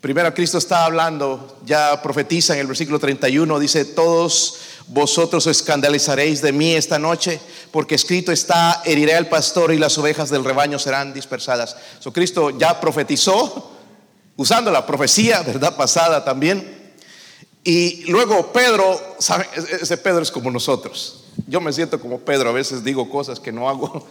Primero 0.00 0.32
Cristo 0.32 0.56
está 0.56 0.86
hablando, 0.86 1.60
ya 1.66 2.00
profetiza 2.00 2.54
en 2.54 2.60
el 2.60 2.66
versículo 2.66 2.98
31, 2.98 3.58
dice, 3.58 3.84
todos 3.84 4.60
vosotros 4.86 5.46
escandalizaréis 5.46 6.40
de 6.40 6.52
mí 6.52 6.72
esta 6.72 6.98
noche, 6.98 7.38
porque 7.70 7.96
escrito 7.96 8.32
está, 8.32 8.80
heriré 8.86 9.14
al 9.14 9.28
pastor 9.28 9.74
y 9.74 9.78
las 9.78 9.98
ovejas 9.98 10.30
del 10.30 10.42
rebaño 10.42 10.78
serán 10.78 11.12
dispersadas. 11.12 11.76
So, 12.00 12.14
Cristo 12.14 12.58
ya 12.58 12.80
profetizó, 12.80 13.81
usando 14.36 14.70
la 14.70 14.86
profecía, 14.86 15.42
¿verdad? 15.42 15.76
Pasada 15.76 16.24
también. 16.24 16.82
Y 17.64 18.04
luego 18.10 18.52
Pedro, 18.52 19.00
¿sabe? 19.18 19.46
ese 19.54 19.96
Pedro 19.96 20.22
es 20.22 20.30
como 20.30 20.50
nosotros. 20.50 21.24
Yo 21.46 21.60
me 21.60 21.72
siento 21.72 22.00
como 22.00 22.18
Pedro, 22.18 22.50
a 22.50 22.52
veces 22.52 22.82
digo 22.82 23.08
cosas 23.08 23.40
que 23.40 23.52
no 23.52 23.68
hago. 23.68 24.06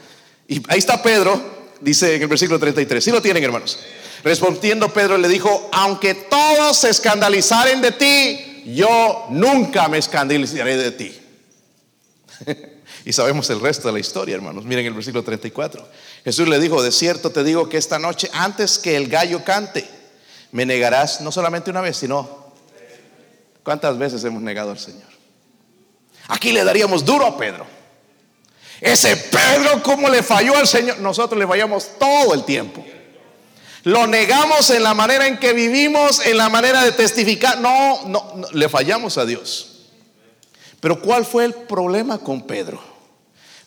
Y 0.47 0.61
ahí 0.67 0.79
está 0.79 1.01
Pedro, 1.01 1.41
dice 1.79 2.15
en 2.15 2.21
el 2.21 2.27
versículo 2.27 2.59
33. 2.59 3.03
Si 3.03 3.11
lo 3.11 3.21
tienen, 3.21 3.43
hermanos? 3.43 3.79
Respondiendo 4.23 4.89
Pedro 4.89 5.17
le 5.17 5.27
dijo, 5.27 5.69
aunque 5.71 6.13
todos 6.13 6.77
se 6.77 6.89
escandalizaren 6.89 7.81
de 7.81 7.91
ti, 7.91 8.63
yo 8.75 9.27
nunca 9.29 9.87
me 9.87 9.97
escandalizaré 9.97 10.77
de 10.77 10.91
ti. 10.91 11.17
y 13.05 13.13
sabemos 13.13 13.49
el 13.49 13.59
resto 13.59 13.87
de 13.87 13.93
la 13.93 13.99
historia, 13.99 14.35
hermanos. 14.35 14.65
Miren 14.65 14.85
el 14.85 14.93
versículo 14.93 15.23
34. 15.23 15.87
Jesús 16.23 16.47
le 16.47 16.59
dijo, 16.59 16.83
de 16.83 16.91
cierto 16.91 17.31
te 17.31 17.43
digo 17.43 17.67
que 17.69 17.77
esta 17.77 17.97
noche, 17.97 18.29
antes 18.33 18.77
que 18.77 18.95
el 18.95 19.07
gallo 19.07 19.43
cante, 19.43 19.87
me 20.51 20.65
negarás 20.65 21.21
no 21.21 21.31
solamente 21.31 21.69
una 21.69 21.81
vez, 21.81 21.97
sino... 21.97 22.41
¿Cuántas 23.63 23.97
veces 23.97 24.23
hemos 24.23 24.41
negado 24.41 24.71
al 24.71 24.79
Señor? 24.79 25.07
Aquí 26.27 26.51
le 26.51 26.63
daríamos 26.63 27.05
duro 27.05 27.25
a 27.25 27.37
Pedro. 27.37 27.65
Ese 28.79 29.15
Pedro, 29.15 29.83
¿cómo 29.83 30.09
le 30.09 30.23
falló 30.23 30.55
al 30.57 30.67
Señor? 30.67 30.99
Nosotros 30.99 31.39
le 31.39 31.45
fallamos 31.45 31.99
todo 31.99 32.33
el 32.33 32.43
tiempo. 32.43 32.83
Lo 33.83 34.07
negamos 34.07 34.69
en 34.71 34.83
la 34.83 34.93
manera 34.93 35.27
en 35.27 35.37
que 35.37 35.53
vivimos, 35.53 36.25
en 36.25 36.37
la 36.37 36.49
manera 36.49 36.83
de 36.83 36.91
testificar. 36.91 37.59
No, 37.59 38.07
no, 38.07 38.47
le 38.53 38.69
fallamos 38.69 39.17
a 39.17 39.25
Dios. 39.25 39.89
Pero 40.79 40.99
¿cuál 40.99 41.25
fue 41.25 41.45
el 41.45 41.53
problema 41.53 42.17
con 42.17 42.47
Pedro? 42.47 42.81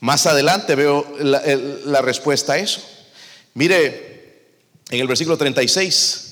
Más 0.00 0.26
adelante 0.26 0.74
veo 0.74 1.06
la, 1.20 1.42
la 1.84 2.02
respuesta 2.02 2.54
a 2.54 2.58
eso. 2.58 2.82
Mire, 3.54 4.48
en 4.90 5.00
el 5.00 5.06
versículo 5.06 5.38
36. 5.38 6.23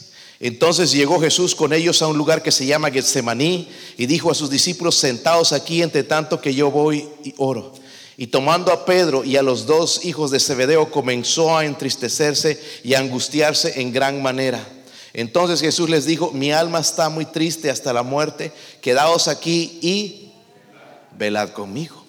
Entonces 0.43 0.91
llegó 0.91 1.21
Jesús 1.21 1.55
con 1.55 1.73
ellos 1.73 2.03
a 2.03 2.09
un 2.09 2.19
lugar 2.19 2.43
que 2.43 2.51
se 2.51 2.67
llama 2.67 2.91
Getsemaní 2.91 3.69
y 3.97 4.07
dijo 4.07 4.29
a 4.29 4.35
sus 4.35 4.51
discípulos, 4.51 4.97
sentados 4.97 5.53
aquí 5.53 5.83
entre 5.83 6.03
tanto 6.03 6.41
que 6.41 6.53
yo 6.53 6.69
voy 6.69 7.09
y 7.23 7.33
oro. 7.37 7.73
Y 8.17 8.27
tomando 8.27 8.73
a 8.73 8.85
Pedro 8.85 9.23
y 9.23 9.37
a 9.37 9.43
los 9.43 9.67
dos 9.67 10.05
hijos 10.05 10.33
de 10.33 10.41
Zebedeo, 10.41 10.91
comenzó 10.91 11.57
a 11.57 11.65
entristecerse 11.65 12.61
y 12.83 12.95
a 12.95 12.99
angustiarse 12.99 13.81
en 13.81 13.93
gran 13.93 14.21
manera. 14.21 14.67
Entonces 15.13 15.61
Jesús 15.61 15.89
les 15.89 16.07
dijo, 16.07 16.33
mi 16.33 16.51
alma 16.51 16.81
está 16.81 17.09
muy 17.09 17.25
triste 17.25 17.71
hasta 17.71 17.93
la 17.93 18.03
muerte, 18.03 18.51
quedaos 18.81 19.29
aquí 19.29 19.79
y 19.81 20.33
velad 21.17 21.51
conmigo. 21.51 22.02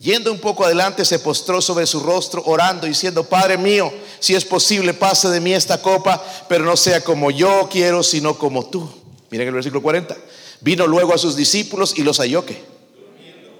Yendo 0.00 0.32
un 0.32 0.38
poco 0.38 0.64
adelante, 0.64 1.04
se 1.04 1.18
postró 1.18 1.60
sobre 1.60 1.86
su 1.86 2.00
rostro, 2.00 2.42
orando, 2.46 2.86
diciendo, 2.86 3.22
Padre 3.22 3.58
mío, 3.58 3.92
si 4.18 4.34
es 4.34 4.46
posible, 4.46 4.94
pase 4.94 5.28
de 5.28 5.40
mí 5.40 5.52
esta 5.52 5.82
copa, 5.82 6.24
pero 6.48 6.64
no 6.64 6.74
sea 6.74 7.04
como 7.04 7.30
yo 7.30 7.68
quiero, 7.70 8.02
sino 8.02 8.38
como 8.38 8.64
tú. 8.70 8.90
Miren 9.30 9.48
el 9.48 9.54
versículo 9.54 9.82
40. 9.82 10.16
Vino 10.62 10.86
luego 10.86 11.12
a 11.12 11.18
sus 11.18 11.36
discípulos 11.36 11.98
y 11.98 12.02
los 12.02 12.16
halló 12.16 12.46
que 12.46 12.64
durmiendo. 12.98 13.50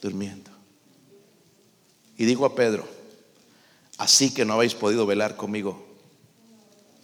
durmiendo. 0.00 0.50
Y 2.16 2.24
dijo 2.24 2.46
a 2.46 2.54
Pedro, 2.54 2.88
así 3.98 4.32
que 4.32 4.46
no 4.46 4.54
habéis 4.54 4.74
podido 4.74 5.04
velar 5.04 5.36
conmigo 5.36 5.86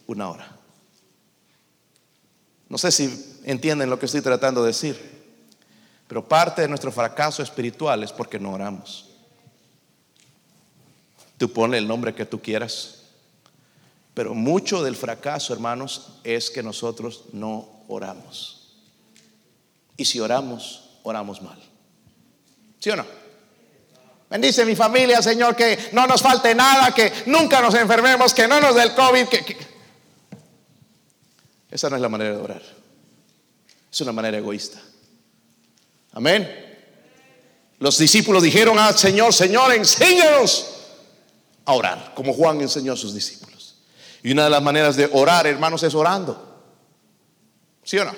una 0.06 0.30
hora. 0.30 0.56
No 2.70 2.78
sé 2.78 2.90
si 2.90 3.36
entienden 3.44 3.90
lo 3.90 3.98
que 3.98 4.06
estoy 4.06 4.22
tratando 4.22 4.62
de 4.62 4.68
decir, 4.68 5.17
pero 6.08 6.26
parte 6.26 6.62
de 6.62 6.68
nuestro 6.68 6.90
fracaso 6.90 7.42
espiritual 7.42 8.02
es 8.02 8.12
porque 8.12 8.40
no 8.40 8.52
oramos. 8.52 9.10
Tú 11.36 11.52
pones 11.52 11.78
el 11.78 11.86
nombre 11.86 12.14
que 12.14 12.24
tú 12.24 12.40
quieras, 12.40 13.02
pero 14.14 14.34
mucho 14.34 14.82
del 14.82 14.96
fracaso, 14.96 15.52
hermanos, 15.52 16.18
es 16.24 16.50
que 16.50 16.62
nosotros 16.62 17.24
no 17.32 17.84
oramos. 17.86 18.74
Y 19.96 20.06
si 20.06 20.18
oramos, 20.18 20.90
oramos 21.02 21.42
mal. 21.42 21.58
¿Sí 22.80 22.90
o 22.90 22.96
no? 22.96 23.04
Bendice 24.30 24.64
mi 24.64 24.74
familia, 24.74 25.22
Señor, 25.22 25.54
que 25.54 25.90
no 25.92 26.06
nos 26.06 26.22
falte 26.22 26.54
nada, 26.54 26.92
que 26.92 27.12
nunca 27.26 27.60
nos 27.60 27.74
enfermemos, 27.74 28.34
que 28.34 28.48
no 28.48 28.60
nos 28.60 28.74
dé 28.74 28.82
el 28.82 28.94
COVID. 28.94 29.26
Que, 29.28 29.56
Esa 31.70 31.88
no 31.90 31.96
es 31.96 32.02
la 32.02 32.08
manera 32.08 32.30
de 32.30 32.42
orar. 32.42 32.62
Es 33.90 34.00
una 34.00 34.12
manera 34.12 34.38
egoísta. 34.38 34.80
Amén. 36.18 36.50
Los 37.78 37.96
discípulos 37.96 38.42
dijeron 38.42 38.76
al 38.76 38.98
Señor, 38.98 39.32
Señor, 39.32 39.72
enséñanos 39.72 40.66
a 41.64 41.74
orar, 41.74 42.12
como 42.16 42.34
Juan 42.34 42.60
enseñó 42.60 42.94
a 42.94 42.96
sus 42.96 43.14
discípulos. 43.14 43.76
Y 44.24 44.32
una 44.32 44.42
de 44.42 44.50
las 44.50 44.60
maneras 44.60 44.96
de 44.96 45.08
orar, 45.12 45.46
hermanos, 45.46 45.80
es 45.84 45.94
orando. 45.94 46.60
¿Sí 47.84 47.98
o 47.98 48.04
no? 48.04 48.12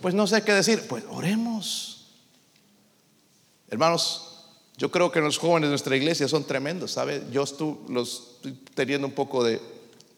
Pues 0.00 0.12
no 0.12 0.26
sé 0.26 0.42
qué 0.42 0.54
decir. 0.54 0.88
Pues 0.88 1.04
oremos. 1.08 2.08
Hermanos, 3.70 4.48
yo 4.76 4.90
creo 4.90 5.12
que 5.12 5.20
los 5.20 5.38
jóvenes 5.38 5.68
de 5.68 5.70
nuestra 5.70 5.94
iglesia 5.94 6.26
son 6.26 6.42
tremendos, 6.42 6.90
¿sabe? 6.90 7.22
Yo 7.30 7.44
los, 7.88 8.38
estoy 8.38 8.60
teniendo 8.74 9.06
un 9.06 9.14
poco 9.14 9.44
de 9.44 9.60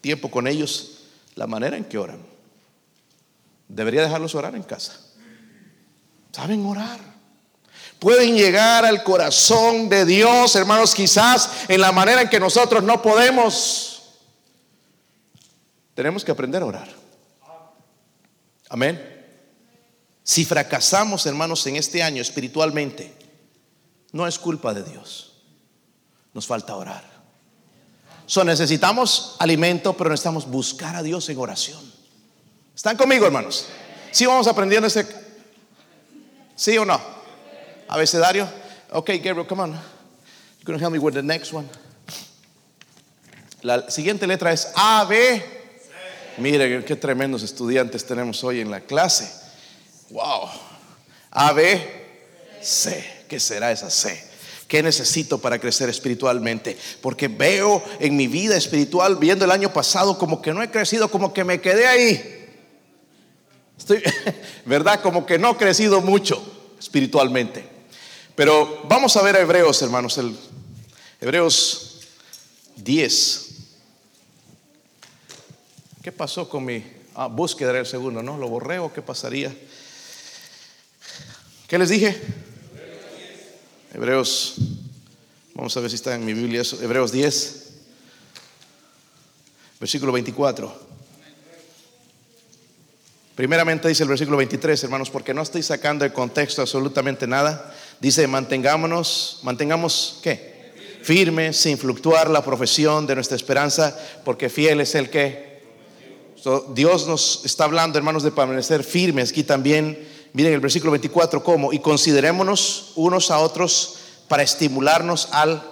tiempo 0.01 0.31
con 0.31 0.47
ellos, 0.47 1.01
la 1.35 1.47
manera 1.47 1.77
en 1.77 1.85
que 1.85 1.99
oran. 1.99 2.23
Debería 3.69 4.01
dejarlos 4.01 4.35
orar 4.35 4.55
en 4.57 4.63
casa. 4.63 4.99
Saben 6.33 6.65
orar. 6.65 7.08
Pueden 7.99 8.37
llegar 8.37 8.85
al 8.85 9.03
corazón 9.03 9.89
de 9.89 10.05
Dios, 10.05 10.55
hermanos, 10.55 10.95
quizás 10.95 11.51
en 11.69 11.81
la 11.81 11.91
manera 11.91 12.23
en 12.23 12.29
que 12.29 12.39
nosotros 12.39 12.85
no 12.85 13.03
podemos. 13.03 14.03
Tenemos 15.95 16.25
que 16.25 16.31
aprender 16.31 16.63
a 16.63 16.67
orar. 16.67 16.89
Amén. 18.69 19.17
Si 20.23 20.45
fracasamos, 20.45 21.27
hermanos, 21.27 21.67
en 21.67 21.77
este 21.77 22.03
año 22.03 22.23
espiritualmente, 22.23 23.13
no 24.13 24.27
es 24.29 24.39
culpa 24.39 24.73
de 24.75 24.85
Dios. 24.85 25.33
Nos 26.35 26.47
falta 26.47 26.77
orar. 26.77 27.03
So, 28.27 28.45
necesitamos 28.45 29.35
alimento, 29.41 29.97
pero 29.97 30.11
necesitamos 30.11 30.47
buscar 30.47 30.95
a 30.95 31.03
Dios 31.03 31.29
en 31.31 31.39
oración. 31.39 31.81
¿Están 32.77 32.97
conmigo, 32.97 33.27
hermanos? 33.27 33.67
¿Sí 34.13 34.25
vamos 34.27 34.47
aprendiendo 34.47 34.87
ese? 34.87 35.09
¿Sí 36.55 36.79
o 36.79 36.85
no? 36.85 37.18
¿Abecedario? 37.89 38.49
Ok, 38.91 39.11
Gabriel, 39.23 39.47
come 39.47 39.63
on. 39.63 39.71
You're 39.71 40.65
going 40.65 40.79
to 40.79 40.85
help 40.85 40.93
me 40.93 40.99
with 40.99 41.15
the 41.15 41.23
next 41.23 41.53
one. 41.53 41.69
La 43.63 43.91
siguiente 43.91 44.27
letra 44.27 44.53
es 44.53 44.73
A, 44.77 45.07
B. 45.09 45.43
Mire 46.39 46.85
qué 46.85 46.95
tremendos 46.95 47.43
estudiantes 47.43 48.07
tenemos 48.07 48.45
hoy 48.45 48.61
en 48.61 48.71
la 48.71 48.81
clase. 48.81 49.29
Wow. 50.11 50.49
A, 51.33 51.53
B, 51.53 51.81
C. 52.61 53.25
¿Qué 53.29 53.41
será 53.41 53.73
esa 53.73 53.91
C? 53.91 54.23
¿Qué 54.69 54.83
necesito 54.83 55.39
para 55.39 55.59
crecer 55.59 55.89
espiritualmente? 55.89 56.77
Porque 57.01 57.29
veo 57.29 57.83
en 57.99 58.17
mi 58.17 58.29
vida 58.29 58.57
espiritual, 58.57 59.17
viendo 59.17 59.45
el 59.45 59.51
año 59.51 59.73
pasado, 59.73 60.19
como 60.19 60.41
que 60.41 60.53
no 60.53 60.63
he 60.63 60.71
crecido, 60.71 61.11
como 61.11 61.33
que 61.33 61.43
me 61.43 61.61
quedé 61.61 61.87
ahí. 61.87 62.47
Estoy, 63.77 64.03
¿verdad? 64.67 65.01
Como 65.01 65.25
que 65.25 65.39
no 65.39 65.53
he 65.53 65.57
crecido 65.57 66.01
mucho 66.01 66.43
espiritualmente. 66.79 67.78
Pero 68.39 68.85
vamos 68.85 69.17
a 69.17 69.23
ver 69.23 69.35
a 69.35 69.41
Hebreos, 69.41 69.83
hermanos, 69.83 70.17
el, 70.17 70.33
Hebreos 71.21 72.03
10. 72.77 73.49
¿Qué 76.05 76.13
pasó 76.13 76.49
con 76.49 76.65
mi 76.65 76.85
ah, 77.17 77.27
búsqueda 77.27 77.73
del 77.73 77.85
segundo? 77.85 78.23
¿No? 78.23 78.39
¿Lo 78.39 78.49
borré 78.49 78.79
o 78.79 78.93
qué 78.93 79.03
pasaría? 79.03 79.53
¿Qué 81.67 81.79
les 81.79 81.89
dije? 81.89 82.17
Hebreos, 83.93 84.55
vamos 85.55 85.77
a 85.77 85.81
ver 85.81 85.91
si 85.91 85.97
está 85.97 86.15
en 86.15 86.25
mi 86.25 86.33
Biblia 86.33 86.61
eso. 86.61 86.81
Hebreos 86.81 87.11
10, 87.11 87.71
versículo 89.81 90.13
24. 90.13 90.89
Primeramente 93.35 93.87
dice 93.89 94.05
el 94.05 94.09
versículo 94.09 94.37
23, 94.37 94.83
hermanos, 94.85 95.11
porque 95.11 95.35
no 95.35 95.43
estoy 95.43 95.65
sacando 95.65 96.05
de 96.05 96.13
contexto 96.13 96.63
absolutamente 96.63 97.27
nada. 97.27 97.75
Dice, 98.01 98.27
mantengámonos, 98.27 99.41
mantengamos, 99.43 100.21
¿qué? 100.23 101.01
Firme, 101.03 101.53
sin 101.53 101.79
fluctuar 101.79 102.31
la 102.31 102.45
profesión 102.45 103.07
de 103.07 103.15
nuestra 103.15 103.37
esperanza, 103.37 103.97
porque 104.25 104.49
fiel 104.49 104.81
es 104.81 104.95
el 104.95 105.11
que. 105.11 105.49
Dios 106.75 107.07
nos 107.07 107.45
está 107.45 107.65
hablando, 107.65 107.99
hermanos, 107.99 108.23
de 108.23 108.31
permanecer 108.31 108.85
firmes. 108.85 109.31
Aquí 109.31 109.43
también, 109.43 110.09
miren 110.33 110.53
el 110.53 110.61
versículo 110.61 110.93
24, 110.93 111.43
¿cómo? 111.43 111.73
Y 111.73 111.81
considerémonos 111.81 112.93
unos 112.95 113.31
a 113.31 113.39
otros 113.39 113.97
para 114.29 114.43
estimularnos 114.43 115.29
al 115.33 115.63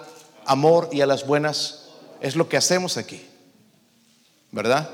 amor 0.45 0.89
y 0.91 1.01
a 1.01 1.05
las 1.05 1.25
buenas. 1.25 1.85
Es 2.19 2.35
lo 2.35 2.49
que 2.49 2.57
hacemos 2.57 2.97
aquí, 2.97 3.25
¿verdad? 4.51 4.89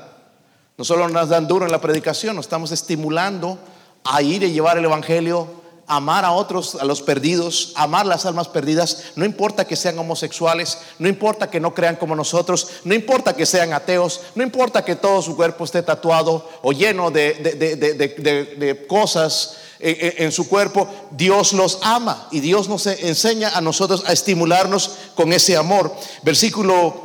No 0.76 0.84
solo 0.84 1.08
nos 1.08 1.28
dan 1.28 1.48
duro 1.48 1.64
en 1.66 1.72
la 1.72 1.80
predicación, 1.80 2.36
nos 2.36 2.46
estamos 2.46 2.72
estimulando 2.72 3.58
a 4.04 4.22
ir 4.22 4.42
y 4.42 4.52
llevar 4.52 4.76
el 4.78 4.84
Evangelio, 4.84 5.63
amar 5.86 6.24
a 6.24 6.32
otros, 6.32 6.76
a 6.76 6.84
los 6.84 7.02
perdidos, 7.02 7.72
amar 7.76 8.06
las 8.06 8.26
almas 8.26 8.48
perdidas. 8.48 9.04
No 9.16 9.24
importa 9.24 9.66
que 9.66 9.76
sean 9.76 9.98
homosexuales, 9.98 10.78
no 10.98 11.08
importa 11.08 11.50
que 11.50 11.60
no 11.60 11.74
crean 11.74 11.96
como 11.96 12.16
nosotros, 12.16 12.68
no 12.84 12.94
importa 12.94 13.34
que 13.34 13.46
sean 13.46 13.72
ateos, 13.72 14.20
no 14.34 14.42
importa 14.42 14.84
que 14.84 14.96
todo 14.96 15.22
su 15.22 15.36
cuerpo 15.36 15.64
esté 15.64 15.82
tatuado 15.82 16.48
o 16.62 16.72
lleno 16.72 17.10
de, 17.10 18.86
cosas 18.88 19.56
en, 19.80 20.32
su 20.32 20.48
cuerpo, 20.48 20.88
Dios 21.10 21.52
los 21.52 21.78
ama 21.82 22.28
y 22.30 22.40
Dios 22.40 22.68
nos 22.68 22.86
enseña 22.86 23.50
a 23.54 23.60
nosotros 23.60 24.04
a 24.06 24.12
estimularnos 24.12 24.92
con 25.14 25.32
ese 25.32 25.56
amor. 25.56 25.94
Versículo 26.22 27.04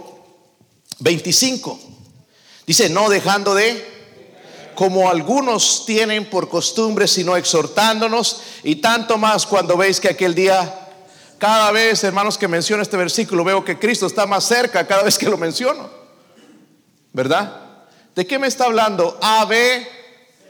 25. 0.99 1.79
Dice, 2.65 2.89
no 2.89 3.09
dejando 3.09 3.55
de, 3.55 3.98
como 4.79 5.09
algunos 5.09 5.85
tienen 5.85 6.29
por 6.29 6.47
costumbre, 6.47 7.05
sino 7.05 7.35
exhortándonos, 7.35 8.41
y 8.63 8.77
tanto 8.77 9.17
más 9.17 9.45
cuando 9.45 9.75
veis 9.75 9.99
que 9.99 10.07
aquel 10.07 10.33
día, 10.33 10.73
cada 11.37 11.69
vez, 11.71 12.01
hermanos, 12.05 12.37
que 12.37 12.47
menciono 12.47 12.81
este 12.81 12.95
versículo, 12.95 13.43
veo 13.43 13.65
que 13.65 13.77
Cristo 13.77 14.05
está 14.05 14.25
más 14.25 14.45
cerca 14.45 14.87
cada 14.87 15.03
vez 15.03 15.17
que 15.17 15.27
lo 15.27 15.37
menciono. 15.37 15.89
¿Verdad? 17.11 17.61
¿De 18.15 18.25
qué 18.25 18.39
me 18.39 18.47
está 18.47 18.67
hablando? 18.67 19.19
A, 19.21 19.43
B, 19.43 19.85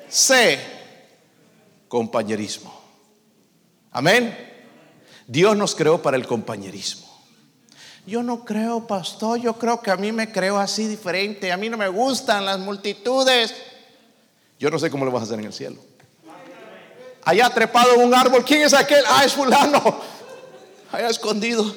C. 0.08 0.60
Compañerismo. 1.88 2.72
Amén. 3.90 4.38
Dios 5.26 5.58
nos 5.58 5.74
creó 5.74 6.04
para 6.04 6.18
el 6.18 6.28
compañerismo. 6.28 7.10
Yo 8.06 8.22
no 8.22 8.46
creo, 8.46 8.86
pastor, 8.86 9.40
yo 9.40 9.56
creo 9.56 9.82
que 9.82 9.90
a 9.90 9.98
mí 9.98 10.12
me 10.12 10.32
creo 10.32 10.60
así 10.60 10.86
diferente. 10.86 11.52
A 11.52 11.58
mí 11.58 11.68
no 11.68 11.78
me 11.78 11.88
gustan 11.88 12.46
las 12.46 12.60
multitudes. 12.60 13.56
Yo 14.60 14.70
no 14.70 14.78
sé 14.78 14.92
cómo 14.92 15.06
lo 15.06 15.12
vas 15.12 15.22
a 15.22 15.26
hacer 15.26 15.40
en 15.40 15.46
el 15.46 15.54
cielo. 15.54 15.78
Allá 17.24 17.50
trepado 17.50 17.96
en 17.96 18.02
un 18.02 18.14
árbol, 18.14 18.44
¿quién 18.44 18.62
es 18.62 18.74
aquel? 18.74 19.04
Ah, 19.08 19.24
es 19.24 19.34
fulano. 19.34 20.02
Allá 20.92 21.10
escondido. 21.10 21.74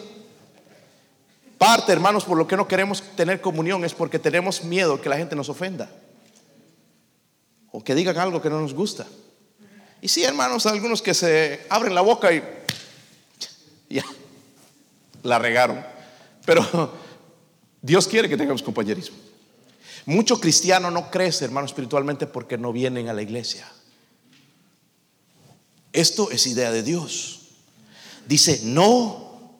Parte, 1.58 1.92
hermanos, 1.92 2.24
por 2.24 2.36
lo 2.36 2.46
que 2.46 2.56
no 2.56 2.66
queremos 2.66 3.02
tener 3.14 3.40
comunión 3.40 3.84
es 3.84 3.94
porque 3.94 4.18
tenemos 4.18 4.64
miedo 4.64 5.00
que 5.00 5.08
la 5.08 5.16
gente 5.16 5.36
nos 5.36 5.48
ofenda. 5.48 5.88
O 7.70 7.84
que 7.84 7.94
digan 7.94 8.18
algo 8.18 8.42
que 8.42 8.50
no 8.50 8.60
nos 8.60 8.74
gusta. 8.74 9.06
Y 10.00 10.08
sí, 10.08 10.24
hermanos, 10.24 10.66
algunos 10.66 11.00
que 11.00 11.14
se 11.14 11.64
abren 11.70 11.94
la 11.94 12.00
boca 12.00 12.32
y 12.32 12.42
ya, 13.88 14.04
la 15.22 15.38
regaron. 15.38 15.84
Pero 16.44 16.92
Dios 17.80 18.08
quiere 18.08 18.28
que 18.28 18.36
tengamos 18.36 18.62
compañerismo. 18.62 19.31
Mucho 20.06 20.40
cristiano 20.40 20.90
no 20.90 21.10
crece, 21.10 21.44
hermano, 21.44 21.66
espiritualmente 21.66 22.26
porque 22.26 22.58
no 22.58 22.72
vienen 22.72 23.08
a 23.08 23.12
la 23.12 23.22
iglesia. 23.22 23.70
Esto 25.92 26.30
es 26.30 26.46
idea 26.46 26.72
de 26.72 26.82
Dios. 26.82 27.40
Dice, 28.26 28.60
no, 28.64 29.52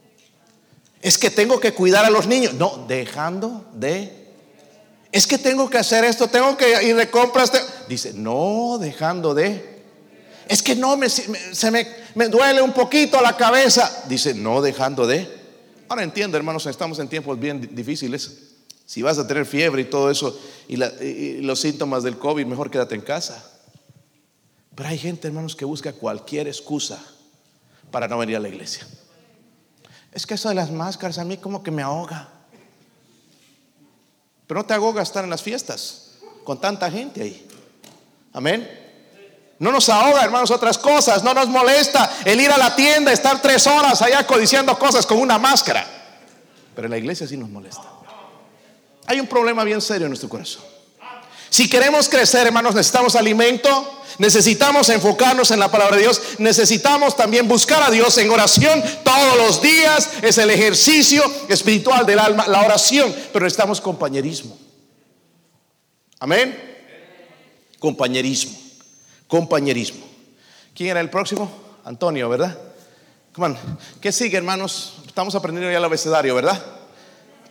es 1.01 1.19
que 1.19 1.31
tengo 1.31 1.61
que 1.61 1.75
cuidar 1.75 2.05
a 2.05 2.11
los 2.11 2.27
niños. 2.27 2.55
No, 2.55 2.85
dejando 2.89 3.67
de... 3.75 4.21
Es 5.13 5.27
que 5.27 5.37
tengo 5.37 5.69
que 5.69 5.77
hacer 5.77 6.05
esto, 6.05 6.29
tengo 6.29 6.57
que 6.57 6.85
ir 6.85 6.97
de 6.97 7.11
compras. 7.11 7.53
Dice, 7.89 8.13
no, 8.15 8.79
dejando 8.81 9.35
de... 9.35 9.83
Es 10.49 10.63
que 10.63 10.75
no, 10.75 10.97
me, 10.97 11.09
se 11.09 11.71
me, 11.71 11.87
me 12.15 12.29
duele 12.29 12.63
un 12.63 12.73
poquito 12.73 13.21
la 13.21 13.37
cabeza. 13.37 14.05
Dice, 14.09 14.35
no, 14.35 14.61
dejando 14.63 15.07
de... 15.07 15.43
Ahora 15.89 16.03
entiendo, 16.03 16.37
hermanos, 16.39 16.65
estamos 16.67 16.99
en 16.99 17.09
tiempos 17.09 17.39
bien 17.39 17.75
difíciles. 17.75 18.52
Si 18.93 19.01
vas 19.01 19.17
a 19.17 19.27
tener 19.27 19.47
fiebre 19.47 19.81
y 19.81 19.85
todo 19.87 20.11
eso 20.11 20.39
y, 20.69 20.77
los 21.41 21.59
síntomas 21.59 22.03
del 22.03 22.19
COVID, 22.19 22.45
mejor 22.45 22.71
quédate 22.71 22.95
en 22.95 23.01
casa. 23.01 23.43
Pero 24.75 24.87
hay 24.87 24.99
gente, 24.99 25.29
hermanos, 25.29 25.57
que 25.57 25.65
busca 25.65 25.95
cualquier 25.95 26.47
excusa 26.47 27.03
para 27.91 28.07
no 28.07 28.19
venir 28.19 28.37
a 28.37 28.41
la 28.41 28.51
iglesia. 28.51 28.87
Es 30.13 30.27
que 30.27 30.35
eso 30.35 30.51
de 30.51 30.57
las 30.57 30.71
máscaras 30.71 31.17
a 31.17 31.25
mí 31.25 31.39
como 31.39 31.63
que 31.63 31.71
me 31.71 31.81
ahoga. 31.81 32.29
Pero 34.47 34.61
no 34.61 34.67
te 34.67 34.75
ahoga 34.75 35.01
estar 35.01 35.25
en 35.25 35.31
las 35.31 35.41
fiestas 35.41 36.19
con 36.45 36.61
tanta 36.61 36.91
gente 36.91 37.23
ahí. 37.23 37.49
Amén. 38.35 38.69
No 39.59 39.73
nos 39.73 39.89
ahoga, 39.89 40.23
hermanos, 40.23 40.51
otras 40.51 40.77
cosas. 40.77 41.25
No 41.25 41.33
nos 41.33 41.49
molesta 41.49 42.19
el 42.27 42.39
ir 42.39 42.51
a 42.51 42.59
la 42.59 42.77
tienda, 42.77 43.11
estar 43.11 43.41
tres 43.41 43.67
horas 43.67 44.03
allá 44.03 44.27
codiciando 44.27 44.79
cosas 44.79 45.07
con 45.07 45.17
una 45.17 45.39
máscara. 45.39 45.87
Pero 46.75 46.89
en 46.89 46.91
la 46.91 46.99
iglesia 46.99 47.27
sí 47.27 47.39
nos 47.39 47.49
molesta. 47.49 48.02
Hay 49.07 49.21
un 49.21 49.27
problema 49.27 49.65
bien 49.65 49.81
serio 49.81 50.07
en 50.07 50.11
nuestro 50.11 50.29
corazón. 50.29 50.63
Si 51.51 51.69
queremos 51.69 52.09
crecer, 52.09 52.47
hermanos, 52.47 52.75
necesitamos 52.75 53.15
alimento, 53.15 54.03
necesitamos 54.19 54.89
enfocarnos 54.89 55.51
en 55.51 55.61
la 55.61 55.71
palabra 55.71 55.97
de 55.97 56.03
Dios, 56.03 56.23
necesitamos 56.39 57.15
también 57.15 57.47
buscar 57.47 57.83
a 57.83 57.91
Dios 57.91 58.17
en 58.19 58.31
oración 58.31 58.83
todos 59.05 59.37
los 59.37 59.61
días. 59.61 60.09
Es 60.23 60.39
el 60.39 60.49
ejercicio 60.51 61.23
espiritual 61.49 62.07
del 62.07 62.21
alma, 62.21 62.49
la 62.49 62.63
oración, 62.63 63.15
pero 63.33 63.45
necesitamos 63.45 63.81
compañerismo. 63.83 64.57
Amén. 66.21 66.71
Compañerismo 67.79 68.63
compañerismo. 69.33 70.05
¿Quién 70.75 70.91
era 70.91 71.01
el 71.01 71.09
próximo? 71.09 71.51
Antonio, 71.87 72.29
¿verdad? 72.29 72.59
Come 73.33 73.57
¿Qué 73.99 74.13
sigue, 74.13 74.37
hermanos? 74.37 74.99
Estamos 75.07 75.35
aprendiendo 75.35 75.73
ya 75.73 75.79
el 75.79 75.85
abecedario, 75.85 76.35
¿verdad? 76.35 76.63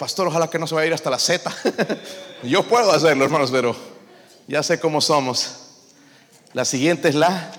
Pastor, 0.01 0.25
ojalá 0.29 0.49
que 0.49 0.57
no 0.57 0.65
se 0.65 0.73
vaya 0.73 0.85
a 0.85 0.87
ir 0.87 0.93
hasta 0.95 1.11
la 1.11 1.19
Z. 1.19 1.55
Yo 2.43 2.67
puedo 2.67 2.91
hacerlo, 2.91 3.23
hermanos, 3.23 3.51
pero 3.51 3.75
ya 4.47 4.63
sé 4.63 4.79
cómo 4.79 4.99
somos. 4.99 5.57
La 6.53 6.65
siguiente 6.65 7.07
es 7.07 7.13
la. 7.13 7.51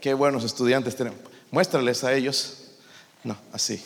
Qué 0.00 0.14
buenos 0.14 0.44
estudiantes 0.44 0.94
tenemos. 0.94 1.18
Muéstrales 1.50 2.04
a 2.04 2.14
ellos. 2.14 2.68
No, 3.24 3.36
así. 3.52 3.84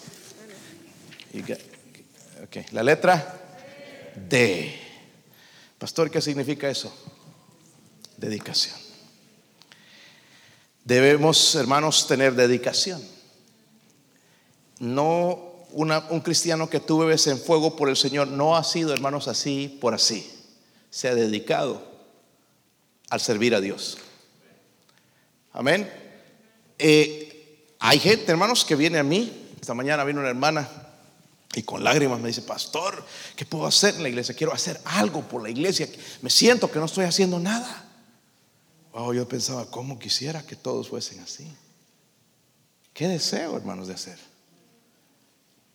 Ok, 2.44 2.70
la 2.72 2.82
letra 2.82 3.40
D. 4.14 4.78
Pastor, 5.78 6.10
¿qué 6.10 6.20
significa 6.20 6.68
eso? 6.68 6.94
Dedicación. 8.18 8.76
Debemos, 10.84 11.54
hermanos, 11.54 12.06
tener 12.06 12.34
dedicación. 12.34 13.02
No 14.80 15.47
un 15.72 16.20
cristiano 16.20 16.70
que 16.70 16.80
tú 16.80 16.98
bebes 16.98 17.26
en 17.26 17.38
fuego 17.38 17.76
por 17.76 17.88
el 17.88 17.96
Señor 17.96 18.28
no 18.28 18.56
ha 18.56 18.64
sido, 18.64 18.92
hermanos, 18.92 19.28
así 19.28 19.78
por 19.80 19.94
así. 19.94 20.30
Se 20.90 21.08
ha 21.08 21.14
dedicado 21.14 21.82
al 23.10 23.20
servir 23.20 23.54
a 23.54 23.60
Dios. 23.60 23.98
Amén. 25.52 25.90
Eh, 26.78 27.74
hay 27.78 27.98
gente, 27.98 28.30
hermanos, 28.30 28.64
que 28.64 28.76
viene 28.76 28.98
a 28.98 29.02
mí. 29.02 29.50
Esta 29.60 29.74
mañana 29.74 30.04
vino 30.04 30.20
una 30.20 30.28
hermana 30.28 30.68
y 31.54 31.62
con 31.62 31.82
lágrimas 31.82 32.20
me 32.20 32.28
dice, 32.28 32.42
pastor, 32.42 33.04
¿qué 33.34 33.44
puedo 33.44 33.66
hacer 33.66 33.96
en 33.96 34.02
la 34.02 34.08
iglesia? 34.08 34.34
Quiero 34.34 34.52
hacer 34.52 34.80
algo 34.84 35.22
por 35.22 35.42
la 35.42 35.50
iglesia. 35.50 35.88
Me 36.22 36.30
siento 36.30 36.70
que 36.70 36.78
no 36.78 36.84
estoy 36.84 37.04
haciendo 37.04 37.38
nada. 37.38 37.84
Oh, 38.92 39.12
yo 39.12 39.28
pensaba, 39.28 39.66
¿cómo 39.70 39.98
quisiera 39.98 40.44
que 40.46 40.56
todos 40.56 40.88
fuesen 40.88 41.20
así? 41.20 41.50
¿Qué 42.92 43.08
deseo, 43.08 43.56
hermanos, 43.56 43.88
de 43.88 43.94
hacer? 43.94 44.18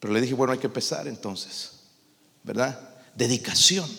Pero 0.04 0.14
le 0.16 0.20
dije, 0.20 0.34
bueno, 0.34 0.52
hay 0.52 0.60
que 0.60 0.68
empezar 0.68 1.08
entonces, 1.08 1.72
¿verdad? 2.44 2.78
Dedicación. 3.16 3.90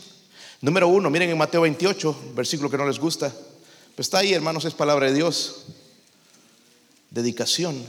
Número 0.61 0.87
uno, 0.87 1.09
miren 1.09 1.31
en 1.31 1.39
Mateo 1.39 1.63
28, 1.63 2.33
versículo 2.35 2.69
que 2.69 2.77
no 2.77 2.87
les 2.87 2.99
gusta. 2.99 3.33
Pues 3.97 4.09
está 4.09 4.19
ahí, 4.19 4.35
hermanos, 4.35 4.67
es 4.67 4.75
palabra 4.75 5.07
de 5.07 5.15
Dios. 5.15 5.65
Dedicación. 7.09 7.83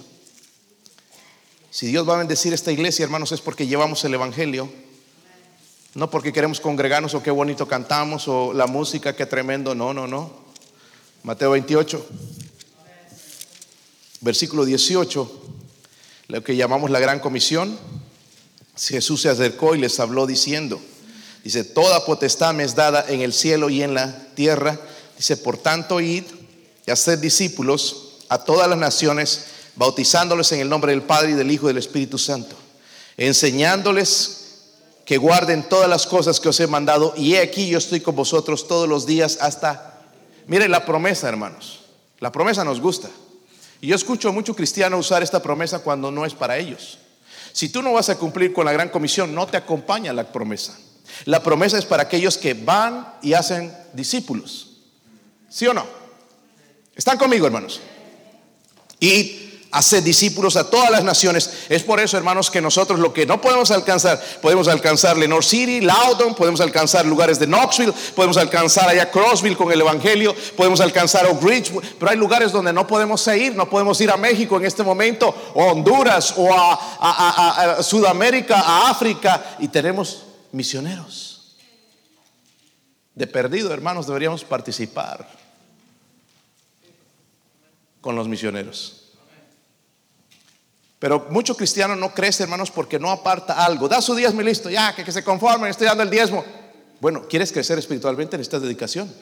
Si 1.70 1.88
Dios 1.88 2.08
va 2.08 2.16
a 2.16 2.20
bendecir 2.20 2.54
esta 2.54 2.72
iglesia, 2.72 3.04
hermanos, 3.04 3.34
es 3.34 3.42
porque 3.42 3.68
llevamos 3.68 4.06
el 4.06 4.14
Evangelio. 4.14 4.72
No 5.94 6.10
porque 6.10 6.32
queremos 6.32 6.62
congregarnos 6.62 7.16
o 7.16 7.22
qué 7.22 7.32
bonito 7.32 7.68
cantamos 7.68 8.30
o 8.30 8.54
la 8.54 8.66
música, 8.66 9.14
qué 9.14 9.26
tremendo. 9.26 9.76
No, 9.76 9.94
no, 9.94 10.08
no. 10.08 10.32
Mateo 11.24 11.52
28, 11.52 12.08
versículo 14.22 14.64
18, 14.64 15.42
lo 16.30 16.44
que 16.46 16.56
llamamos 16.56 16.90
la 16.90 17.02
gran 17.02 17.20
comisión. 17.20 17.78
Jesús 18.78 19.22
se 19.22 19.30
acercó 19.30 19.76
y 19.76 19.80
les 19.80 20.00
habló 20.00 20.28
diciendo, 20.28 20.82
dice, 21.44 21.64
toda 21.64 22.06
potestad 22.06 22.54
me 22.54 22.64
es 22.64 22.76
dada 22.76 23.06
en 23.08 23.22
el 23.22 23.34
cielo 23.34 23.70
y 23.70 23.82
en 23.82 23.94
la 23.94 24.28
tierra. 24.36 24.80
Dice, 25.18 25.38
por 25.38 25.58
tanto, 25.58 26.02
id 26.02 26.24
y 26.86 26.92
haced 26.92 27.20
discípulos 27.20 28.18
a 28.30 28.44
todas 28.44 28.68
las 28.68 28.78
naciones, 28.78 29.46
bautizándoles 29.76 30.52
en 30.52 30.60
el 30.60 30.70
nombre 30.70 30.92
del 30.92 31.04
Padre 31.04 31.32
y 31.32 31.36
del 31.36 31.52
Hijo 31.52 31.66
y 31.66 31.68
del 31.68 31.78
Espíritu 31.78 32.18
Santo, 32.18 32.56
enseñándoles 33.18 34.42
que 35.06 35.18
guarden 35.18 35.70
todas 35.70 35.90
las 35.90 36.08
cosas 36.08 36.40
que 36.40 36.50
os 36.50 36.60
he 36.60 36.68
mandado, 36.68 37.14
y 37.16 37.36
he 37.36 37.42
aquí 37.42 37.68
yo 37.68 37.78
estoy 37.78 38.02
con 38.02 38.16
vosotros 38.16 38.68
todos 38.68 38.90
los 38.90 39.06
días 39.06 39.38
hasta... 39.40 40.02
Miren 40.48 40.72
la 40.72 40.86
promesa, 40.86 41.30
hermanos. 41.30 41.82
La 42.20 42.32
promesa 42.32 42.64
nos 42.64 42.82
gusta. 42.82 43.10
Y 43.82 43.88
yo 43.88 43.96
escucho 43.96 44.30
a 44.30 44.32
muchos 44.32 44.56
cristianos 44.56 45.00
usar 45.00 45.24
esta 45.24 45.42
promesa 45.42 45.80
cuando 45.80 46.12
no 46.12 46.26
es 46.26 46.34
para 46.34 46.58
ellos. 46.58 47.00
Si 47.56 47.70
tú 47.70 47.82
no 47.82 47.94
vas 47.94 48.10
a 48.10 48.18
cumplir 48.18 48.52
con 48.52 48.66
la 48.66 48.74
gran 48.74 48.90
comisión, 48.90 49.34
no 49.34 49.48
te 49.48 49.56
acompaña 49.56 50.12
la 50.12 50.30
promesa. 50.30 50.78
La 51.24 51.42
promesa 51.42 51.78
es 51.78 51.86
para 51.86 52.04
aquellos 52.04 52.38
que 52.38 52.54
van 52.54 53.14
y 53.22 53.32
hacen 53.32 53.74
discípulos. 53.94 54.82
¿Sí 55.48 55.66
o 55.66 55.74
no? 55.74 55.86
¿Están 56.94 57.18
conmigo, 57.18 57.46
hermanos? 57.46 57.80
Y 59.00 59.45
hacer 59.76 60.02
discípulos 60.04 60.56
a 60.56 60.70
todas 60.70 60.90
las 60.90 61.04
naciones. 61.04 61.66
Es 61.68 61.84
por 61.84 62.00
eso, 62.00 62.18
hermanos, 62.18 62.50
que 62.50 62.62
nosotros 62.62 62.98
lo 62.98 63.12
que 63.14 63.26
no 63.26 63.42
podemos 63.42 63.72
alcanzar, 63.72 64.22
podemos 64.42 64.70
alcanzar 64.70 65.18
Lenore 65.18 65.46
City, 65.46 65.82
Loudon, 65.82 66.34
podemos 66.34 66.62
alcanzar 66.62 67.06
lugares 67.06 67.40
de 67.40 67.46
Knoxville, 67.46 67.94
podemos 68.16 68.38
alcanzar 68.38 68.88
allá 68.88 69.12
Crossville 69.12 69.58
con 69.58 69.72
el 69.74 69.82
Evangelio, 69.82 70.34
podemos 70.56 70.80
alcanzar 70.80 71.26
Oak 71.26 71.44
Ridge, 71.44 71.74
pero 72.00 72.10
hay 72.10 72.18
lugares 72.18 72.54
donde 72.54 72.72
no 72.72 72.88
podemos 72.88 73.28
ir, 73.28 73.54
no 73.54 73.70
podemos 73.70 74.00
ir 74.00 74.10
a 74.10 74.18
México 74.18 74.58
en 74.58 74.66
este 74.66 74.82
momento, 74.82 75.36
o 75.54 75.62
a 75.62 75.74
Honduras, 75.74 76.34
o 76.38 76.54
a, 76.54 77.78
a 77.78 77.84
Sudamérica, 77.84 78.62
a 78.62 78.90
África, 78.90 79.58
y 79.60 79.68
tenemos 79.68 80.24
misioneros. 80.54 81.58
De 83.14 83.28
perdido, 83.28 83.74
hermanos, 83.74 84.08
deberíamos 84.08 84.44
participar 84.46 85.28
con 88.00 88.16
los 88.16 88.28
misioneros. 88.28 89.05
Pero 91.00 91.28
mucho 91.30 91.56
cristiano 91.56 91.96
no 91.96 92.14
crece, 92.14 92.44
hermanos, 92.44 92.72
porque 92.72 93.00
no 93.00 93.12
aparta 93.12 93.66
algo. 93.66 93.88
Da 93.88 94.02
su 94.02 94.16
diezmo 94.16 94.42
y 94.42 94.46
listo, 94.46 94.70
ya, 94.70 94.96
que, 94.96 95.12
se 95.12 95.24
conformen, 95.24 95.70
estoy 95.70 95.88
dando 95.88 96.04
el 96.04 96.10
diezmo. 96.10 96.44
Bueno, 97.02 97.28
¿quieres 97.28 97.52
crecer 97.52 97.78
espiritualmente? 97.78 98.38
Necesitas 98.38 98.62
dedicación. 98.62 99.14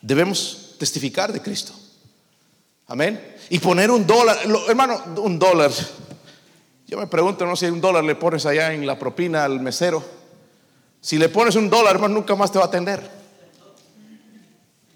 Debemos 0.00 0.76
testificar 0.78 1.32
de 1.32 1.40
Cristo. 1.40 1.72
Amén. 2.86 3.36
Y 3.50 3.58
poner 3.58 3.90
un 3.90 4.06
dólar, 4.06 4.38
hermano, 4.68 5.02
un 5.18 5.38
dólar. 5.38 5.70
Yo 6.86 6.98
me 6.98 7.06
pregunto, 7.06 7.46
no 7.46 7.56
sé, 7.56 7.70
un 7.70 7.80
dólar 7.80 8.04
le 8.04 8.14
pones 8.14 8.46
allá 8.46 8.72
en 8.72 8.86
la 8.86 8.98
propina 8.98 9.44
al 9.44 9.60
mesero. 9.60 10.04
Si 11.00 11.18
le 11.18 11.28
pones 11.28 11.56
un 11.56 11.68
dólar, 11.68 11.96
hermano, 11.96 12.14
nunca 12.14 12.36
más 12.36 12.52
te 12.52 12.58
va 12.58 12.66
a 12.66 12.68
atender. 12.68 13.21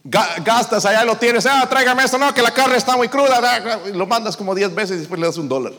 Gastas 0.08 0.84
allá 0.84 1.04
lo 1.04 1.16
tienes, 1.16 1.46
ah, 1.46 1.66
tráigame 1.68 2.04
esto, 2.04 2.16
no, 2.16 2.32
que 2.32 2.40
la 2.40 2.54
carne 2.54 2.76
está 2.76 2.96
muy 2.96 3.08
cruda, 3.08 3.80
lo 3.92 4.06
mandas 4.06 4.36
como 4.36 4.54
10 4.54 4.72
veces 4.72 4.96
y 4.96 5.00
después 5.00 5.18
le 5.18 5.26
das 5.26 5.36
un 5.36 5.48
dólar. 5.48 5.72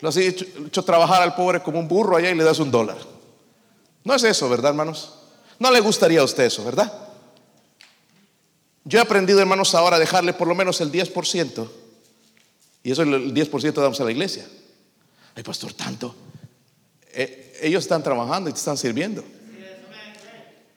Lo 0.00 0.10
has 0.10 0.16
hecho, 0.18 0.84
trabajar 0.84 1.22
al 1.22 1.34
pobre 1.34 1.62
como 1.62 1.78
un 1.78 1.88
burro 1.88 2.18
allá 2.18 2.30
y 2.30 2.34
le 2.34 2.44
das 2.44 2.58
un 2.58 2.70
dólar. 2.70 2.98
No 4.04 4.14
es 4.14 4.22
eso, 4.24 4.48
¿verdad, 4.50 4.72
hermanos? 4.72 5.14
No 5.58 5.70
le 5.70 5.80
gustaría 5.80 6.20
a 6.20 6.24
usted 6.24 6.44
eso, 6.44 6.64
¿verdad? 6.64 6.92
Yo 8.84 8.98
he 8.98 9.02
aprendido, 9.02 9.40
hermanos, 9.40 9.74
ahora 9.74 9.96
a 9.96 9.98
dejarle 9.98 10.34
por 10.34 10.46
lo 10.46 10.54
menos 10.54 10.80
el 10.82 10.92
10%. 10.92 11.68
Y 12.82 12.92
eso 12.92 13.02
el 13.02 13.32
10% 13.32 13.72
damos 13.72 14.00
a 14.00 14.04
la 14.04 14.12
iglesia. 14.12 14.46
Ay, 15.34 15.42
pastor, 15.42 15.72
tanto. 15.72 16.14
Eh, 17.12 17.58
ellos 17.62 17.84
están 17.84 18.02
trabajando 18.02 18.50
y 18.50 18.52
te 18.52 18.58
están 18.58 18.76
sirviendo. 18.76 19.24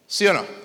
¿Sí 0.07 0.25
o 0.25 0.33
no? 0.33 0.58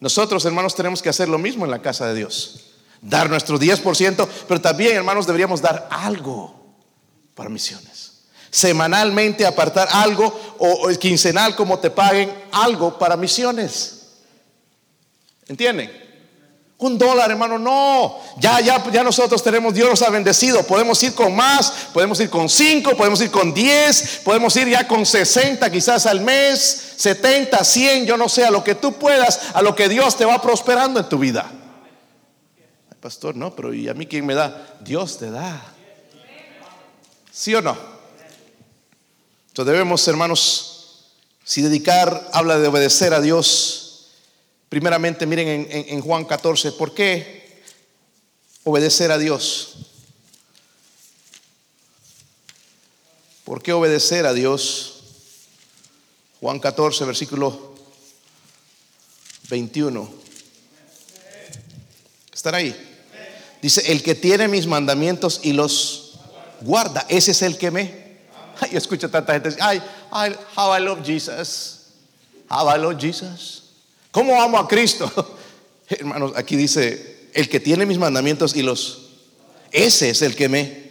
Nosotros, 0.00 0.44
hermanos, 0.44 0.74
tenemos 0.74 1.02
que 1.02 1.08
hacer 1.08 1.28
lo 1.28 1.38
mismo 1.38 1.64
en 1.64 1.70
la 1.70 1.82
casa 1.82 2.06
de 2.06 2.14
Dios. 2.14 2.74
Dar 3.00 3.28
nuestro 3.28 3.58
10%, 3.58 4.28
pero 4.46 4.60
también, 4.60 4.96
hermanos, 4.96 5.26
deberíamos 5.26 5.60
dar 5.60 5.88
algo 5.90 6.54
para 7.34 7.48
misiones. 7.48 8.24
Semanalmente 8.50 9.46
apartar 9.46 9.88
algo 9.92 10.56
o 10.58 10.88
el 10.88 10.98
quincenal 10.98 11.54
como 11.54 11.78
te 11.78 11.90
paguen 11.90 12.32
algo 12.52 12.98
para 12.98 13.16
misiones. 13.16 13.98
¿Entienden? 15.46 16.07
Un 16.80 16.96
dólar, 16.96 17.28
hermano, 17.32 17.58
no. 17.58 18.20
Ya, 18.38 18.60
ya, 18.60 18.88
ya 18.92 19.02
nosotros 19.02 19.42
tenemos, 19.42 19.74
Dios 19.74 19.88
nos 19.88 20.02
ha 20.02 20.10
bendecido. 20.10 20.62
Podemos 20.62 21.02
ir 21.02 21.12
con 21.12 21.34
más, 21.34 21.88
podemos 21.92 22.20
ir 22.20 22.30
con 22.30 22.48
cinco, 22.48 22.96
podemos 22.96 23.20
ir 23.20 23.32
con 23.32 23.52
diez, 23.52 24.20
podemos 24.24 24.56
ir 24.56 24.68
ya 24.68 24.86
con 24.86 25.04
60 25.04 25.68
quizás 25.72 26.06
al 26.06 26.20
mes, 26.20 26.94
70, 26.96 27.64
100, 27.64 28.06
yo 28.06 28.16
no 28.16 28.28
sé, 28.28 28.44
a 28.44 28.50
lo 28.52 28.62
que 28.62 28.76
tú 28.76 28.92
puedas, 28.92 29.40
a 29.54 29.60
lo 29.60 29.74
que 29.74 29.88
Dios 29.88 30.16
te 30.16 30.24
va 30.24 30.40
prosperando 30.40 31.00
en 31.00 31.08
tu 31.08 31.18
vida. 31.18 31.50
pastor, 33.00 33.34
no, 33.34 33.54
pero 33.56 33.74
¿y 33.74 33.88
a 33.88 33.94
mí 33.94 34.06
quién 34.06 34.24
me 34.24 34.34
da? 34.34 34.76
Dios 34.80 35.18
te 35.18 35.32
da. 35.32 35.60
¿Sí 37.32 37.56
o 37.56 37.62
no? 37.62 37.76
Entonces 39.48 39.72
debemos, 39.72 40.06
hermanos, 40.06 41.08
si 41.42 41.60
dedicar 41.60 42.28
habla 42.32 42.60
de 42.60 42.68
obedecer 42.68 43.14
a 43.14 43.20
Dios 43.20 43.87
Primeramente, 44.68 45.24
miren 45.24 45.66
en, 45.70 46.00
Juan 46.02 46.26
14, 46.26 46.72
¿por 46.72 46.92
qué 46.92 47.62
obedecer 48.64 49.10
a 49.10 49.16
Dios? 49.16 49.76
¿Por 53.44 53.62
qué 53.62 53.72
obedecer 53.72 54.26
a 54.26 54.34
Dios? 54.34 54.94
Juan 56.40 56.60
14, 56.60 57.06
versículo 57.06 57.74
21. 59.48 60.10
¿Están 62.30 62.54
ahí? 62.54 62.76
Dice, 63.62 63.90
el 63.90 64.02
que 64.02 64.14
tiene 64.14 64.48
mis 64.48 64.66
mandamientos 64.66 65.40
y 65.42 65.54
los 65.54 66.18
guarda, 66.60 67.06
ese 67.08 67.30
es 67.30 67.40
el 67.40 67.56
que 67.56 67.70
me... 67.70 68.08
Ay, 68.60 68.76
escucho 68.76 69.08
tanta 69.08 69.32
gente, 69.32 69.56
ay, 69.60 69.82
ay, 70.10 70.36
how 70.56 70.76
I 70.76 70.80
love 70.80 71.02
Jesus. 71.02 71.86
How 72.50 72.68
I 72.68 72.78
love 72.78 73.00
Jesus. 73.00 73.67
¿Cómo 74.10 74.40
amo 74.40 74.58
a 74.58 74.66
Cristo? 74.66 75.36
Hermanos, 75.88 76.32
aquí 76.36 76.56
dice, 76.56 77.28
el 77.34 77.48
que 77.48 77.60
tiene 77.60 77.86
mis 77.86 77.98
mandamientos 77.98 78.56
y 78.56 78.62
los... 78.62 79.10
Ese 79.70 80.10
es 80.10 80.22
el 80.22 80.34
que 80.34 80.48
me... 80.48 80.88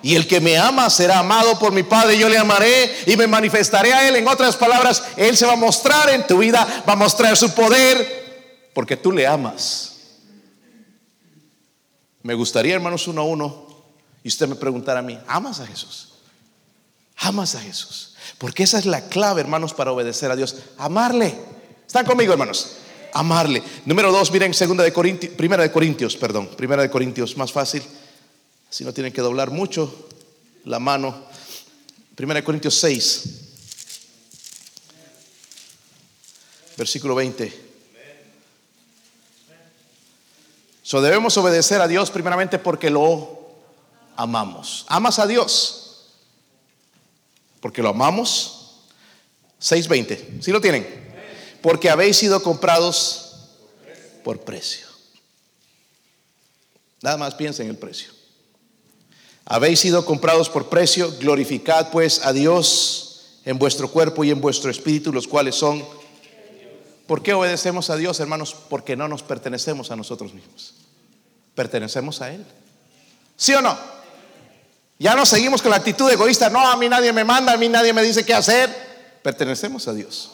Y 0.00 0.14
el 0.14 0.28
que 0.28 0.40
me 0.40 0.56
ama 0.56 0.88
será 0.90 1.18
amado 1.18 1.58
por 1.58 1.72
mi 1.72 1.82
Padre, 1.82 2.16
yo 2.16 2.28
le 2.28 2.38
amaré 2.38 2.94
y 3.06 3.16
me 3.16 3.26
manifestaré 3.26 3.92
a 3.92 4.08
Él. 4.08 4.14
En 4.14 4.28
otras 4.28 4.56
palabras, 4.56 5.02
Él 5.16 5.36
se 5.36 5.44
va 5.44 5.54
a 5.54 5.56
mostrar 5.56 6.08
en 6.10 6.24
tu 6.24 6.38
vida, 6.38 6.84
va 6.88 6.92
a 6.92 6.96
mostrar 6.96 7.36
su 7.36 7.52
poder, 7.52 8.70
porque 8.74 8.96
tú 8.96 9.10
le 9.10 9.26
amas. 9.26 9.96
Me 12.22 12.34
gustaría, 12.34 12.74
hermanos, 12.74 13.08
uno 13.08 13.22
a 13.22 13.24
uno, 13.24 13.66
y 14.22 14.28
usted 14.28 14.46
me 14.46 14.54
preguntara 14.54 15.00
a 15.00 15.02
mí, 15.02 15.18
¿amas 15.26 15.58
a 15.58 15.66
Jesús? 15.66 16.12
¿Amas 17.16 17.56
a 17.56 17.60
Jesús? 17.60 18.14
Porque 18.38 18.62
esa 18.62 18.78
es 18.78 18.86
la 18.86 19.08
clave, 19.08 19.40
hermanos, 19.40 19.74
para 19.74 19.90
obedecer 19.90 20.30
a 20.30 20.36
Dios. 20.36 20.56
Amarle. 20.78 21.34
¿Están 21.88 22.04
conmigo, 22.04 22.34
hermanos? 22.34 22.72
Amarle. 23.14 23.62
Número 23.86 24.12
dos, 24.12 24.30
miren, 24.30 24.52
segunda 24.52 24.84
de 24.84 24.92
Corintios, 24.92 25.32
primera 25.32 25.62
de 25.62 25.72
Corintios, 25.72 26.18
perdón, 26.18 26.50
primera 26.54 26.82
de 26.82 26.90
Corintios, 26.90 27.34
más 27.38 27.50
fácil. 27.50 27.82
Si 28.68 28.84
no 28.84 28.92
tienen 28.92 29.10
que 29.10 29.22
doblar 29.22 29.50
mucho 29.50 30.06
la 30.66 30.78
mano. 30.78 31.24
Primera 32.14 32.40
de 32.40 32.44
Corintios 32.44 32.74
6, 32.74 33.24
versículo 36.76 37.14
20. 37.14 37.68
So 40.82 41.00
debemos 41.00 41.38
obedecer 41.38 41.80
a 41.80 41.88
Dios 41.88 42.10
primeramente 42.10 42.58
porque 42.58 42.90
lo 42.90 43.48
amamos. 44.14 44.84
¿Amas 44.88 45.18
a 45.18 45.26
Dios? 45.26 46.10
Porque 47.60 47.80
lo 47.80 47.88
amamos. 47.88 48.82
6.20. 49.58 50.42
¿Sí 50.42 50.52
lo 50.52 50.60
tienen? 50.60 51.07
Porque 51.62 51.90
habéis 51.90 52.16
sido 52.16 52.42
comprados 52.42 53.34
por 54.24 54.40
precio. 54.40 54.86
Nada 57.02 57.16
más 57.16 57.34
piensa 57.34 57.62
en 57.62 57.70
el 57.70 57.76
precio. 57.76 58.10
Habéis 59.44 59.80
sido 59.80 60.04
comprados 60.04 60.50
por 60.50 60.68
precio, 60.68 61.14
glorificad 61.18 61.90
pues 61.90 62.24
a 62.24 62.32
Dios 62.32 63.40
en 63.44 63.58
vuestro 63.58 63.90
cuerpo 63.90 64.24
y 64.24 64.30
en 64.30 64.40
vuestro 64.40 64.70
espíritu, 64.70 65.12
los 65.12 65.26
cuales 65.26 65.54
son... 65.54 65.84
¿Por 67.06 67.22
qué 67.22 67.32
obedecemos 67.32 67.88
a 67.88 67.96
Dios, 67.96 68.20
hermanos? 68.20 68.54
Porque 68.68 68.94
no 68.94 69.08
nos 69.08 69.22
pertenecemos 69.22 69.90
a 69.90 69.96
nosotros 69.96 70.34
mismos. 70.34 70.74
Pertenecemos 71.54 72.20
a 72.20 72.30
Él. 72.30 72.44
¿Sí 73.36 73.54
o 73.54 73.62
no? 73.62 73.78
Ya 74.98 75.14
no 75.14 75.24
seguimos 75.24 75.62
con 75.62 75.70
la 75.70 75.78
actitud 75.78 76.10
egoísta, 76.10 76.50
no, 76.50 76.60
a 76.60 76.76
mí 76.76 76.88
nadie 76.88 77.12
me 77.12 77.24
manda, 77.24 77.52
a 77.52 77.56
mí 77.56 77.68
nadie 77.68 77.94
me 77.94 78.02
dice 78.02 78.26
qué 78.26 78.34
hacer. 78.34 78.68
Pertenecemos 79.22 79.88
a 79.88 79.94
Dios. 79.94 80.32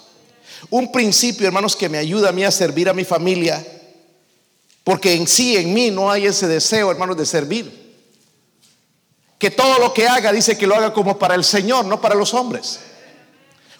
Un 0.70 0.90
principio, 0.90 1.46
hermanos, 1.46 1.76
que 1.76 1.88
me 1.88 1.98
ayuda 1.98 2.30
a 2.30 2.32
mí 2.32 2.44
a 2.44 2.50
servir 2.50 2.88
a 2.88 2.94
mi 2.94 3.04
familia, 3.04 3.64
porque 4.82 5.14
en 5.14 5.26
sí, 5.26 5.56
en 5.56 5.72
mí, 5.72 5.90
no 5.90 6.10
hay 6.10 6.26
ese 6.26 6.46
deseo, 6.46 6.90
hermanos, 6.90 7.16
de 7.16 7.26
servir. 7.26 7.84
Que 9.38 9.50
todo 9.50 9.78
lo 9.78 9.92
que 9.92 10.06
haga, 10.06 10.32
dice 10.32 10.56
que 10.56 10.66
lo 10.66 10.74
haga 10.74 10.92
como 10.92 11.18
para 11.18 11.34
el 11.34 11.44
Señor, 11.44 11.84
no 11.84 12.00
para 12.00 12.14
los 12.14 12.34
hombres. 12.34 12.80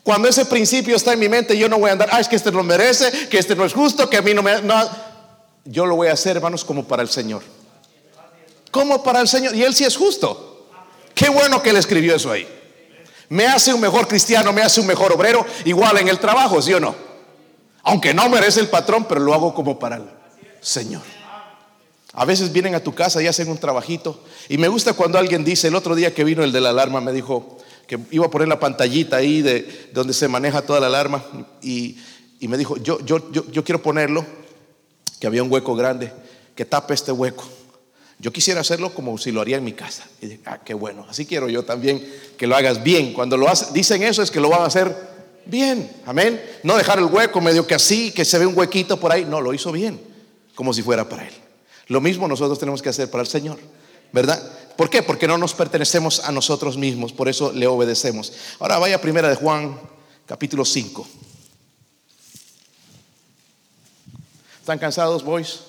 Cuando 0.03 0.29
ese 0.29 0.45
principio 0.45 0.97
está 0.97 1.15
en 1.15 1.19
mi 1.19 1.29
mente, 1.29 1.57
yo 1.57 1.69
no 1.69 1.79
voy 1.79 1.89
a 1.89 1.93
andar, 1.93 2.09
ah, 2.13 2.21
es 2.21 2.29
que 2.29 2.37
este 2.37 2.53
no 2.53 2.63
merece, 2.63 3.29
que 3.29 3.39
este 3.39 3.57
no 3.57 3.65
es 3.65 3.73
justo, 3.73 4.09
que 4.09 4.19
a 4.19 4.23
mí 4.23 4.35
no 4.35 4.43
me... 4.43 4.61
No. 4.63 5.15
Yo 5.65 5.87
lo 5.87 5.97
voy 5.97 6.09
a 6.09 6.13
hacer, 6.13 6.37
hermanos, 6.37 6.63
como 6.63 6.87
para 6.87 7.03
el 7.03 7.09
Señor. 7.09 7.43
Como 8.71 9.03
para 9.03 9.21
el 9.21 9.29
Señor. 9.29 9.55
Y 9.55 9.63
Él 9.63 9.75
sí 9.75 9.85
es 9.85 9.97
justo. 9.97 10.55
Qué 11.15 11.29
bueno 11.29 11.63
que 11.63 11.71
él 11.71 11.77
escribió 11.77 12.17
eso 12.17 12.31
ahí. 12.31 12.47
Me 13.29 13.47
hace 13.47 13.73
un 13.73 13.81
mejor 13.81 14.07
cristiano, 14.07 14.53
me 14.53 14.63
hace 14.63 14.81
un 14.81 14.87
mejor 14.87 15.13
obrero, 15.13 15.45
igual 15.65 15.99
en 15.99 16.09
el 16.09 16.19
trabajo, 16.19 16.61
¿sí 16.61 16.73
o 16.75 16.81
no? 16.81 16.95
Aunque 17.83 18.15
no 18.15 18.29
merece 18.29 18.61
el 18.61 18.69
patrón, 18.69 19.07
pero 19.09 19.21
lo 19.21 19.35
hago 19.35 19.55
como 19.55 19.79
para 19.79 19.97
el 19.97 20.05
Señor. 20.61 21.03
A 22.15 22.25
veces 22.25 22.53
vienen 22.53 22.75
a 22.75 22.81
tu 22.81 22.95
casa 22.95 23.21
y 23.23 23.27
hacen 23.27 23.49
un 23.49 23.59
trabajito. 23.59 24.23
Y 24.49 24.57
me 24.57 24.69
gusta 24.69 24.93
cuando 24.93 25.19
alguien 25.19 25.45
dice, 25.45 25.69
el 25.69 25.75
otro 25.75 25.95
día 25.95 26.15
que 26.15 26.25
vino 26.25 26.45
el 26.45 26.53
de 26.53 26.61
la 26.61 26.71
alarma, 26.71 27.01
me 27.01 27.13
dijo 27.13 27.59
que 27.87 27.99
iba 28.13 28.27
a 28.27 28.31
poner 28.31 28.49
la 28.49 28.61
pantallita 28.61 29.17
ahí 29.17 29.43
de 29.43 29.91
donde 29.93 30.15
se 30.15 30.29
maneja 30.29 30.63
toda 30.63 30.81
la 30.81 30.87
alarma. 30.87 31.25
Y, 31.61 31.99
me 32.41 32.57
dijo, 32.57 32.77
yo, 32.77 33.01
yo, 33.01 33.33
yo, 33.33 33.51
yo 33.51 33.65
quiero 33.65 33.83
ponerlo, 33.83 34.25
que 35.19 35.27
había 35.27 35.43
un 35.43 35.51
hueco 35.51 35.75
grande, 35.75 36.13
que 36.55 36.65
tape 36.65 36.95
este 36.95 37.11
hueco. 37.11 37.45
Yo 38.19 38.33
quisiera 38.33 38.61
hacerlo 38.61 38.95
como 38.95 39.19
si 39.19 39.33
lo 39.33 39.41
haría 39.41 39.57
en 39.57 39.65
mi 39.65 39.73
casa. 39.73 40.07
Y 40.21 40.27
dije, 40.27 40.41
ah, 40.47 40.61
qué 40.65 40.75
bueno. 40.75 41.07
Así 41.09 41.27
quiero 41.27 41.49
yo 41.49 41.65
también 41.65 42.05
que 42.39 42.47
lo 42.47 42.57
hagas 42.57 42.83
bien. 42.83 43.13
Cuando 43.13 43.37
lo 43.37 43.47
dicen 43.73 44.03
eso 44.03 44.23
es 44.23 44.31
que 44.31 44.41
lo 44.41 44.49
van 44.49 44.63
a 44.63 44.67
hacer 44.67 44.97
bien. 45.47 45.91
Amén. 46.07 46.41
No 46.63 46.77
dejar 46.77 46.99
el 46.99 47.07
hueco 47.07 47.41
medio 47.41 47.67
que 47.67 47.75
así, 47.75 48.13
que 48.13 48.25
se 48.25 48.39
ve 48.39 48.47
un 48.47 48.57
huequito 48.57 48.99
por 48.99 49.13
ahí. 49.13 49.25
No, 49.25 49.41
lo 49.41 49.53
hizo 49.53 49.73
bien, 49.73 50.01
como 50.55 50.73
si 50.73 50.83
fuera 50.83 51.09
para 51.09 51.27
él. 51.27 51.35
Lo 51.89 52.01
mismo 52.01 52.29
nosotros 52.29 52.59
tenemos 52.59 52.83
que 52.83 52.89
hacer 52.89 53.11
para 53.11 53.23
el 53.23 53.29
Señor. 53.29 53.59
¿Verdad? 54.13 54.41
¿Por 54.77 54.89
qué? 54.89 55.03
Porque 55.03 55.27
no 55.27 55.37
nos 55.39 55.55
pertenecemos 55.55 56.21
a 56.21 56.31
nosotros 56.31 56.77
mismos, 56.77 57.13
por 57.13 57.29
eso 57.29 57.53
le 57.53 57.67
obedecemos. 57.67 58.33
Ahora 58.61 58.79
vaya 58.79 59.01
primera 59.01 59.29
de 59.29 59.35
Juan, 59.35 59.77
capítulo 60.25 60.65
5. 60.65 61.07
¿Están 64.61 64.79
cansados, 64.79 65.25
boys? 65.25 65.61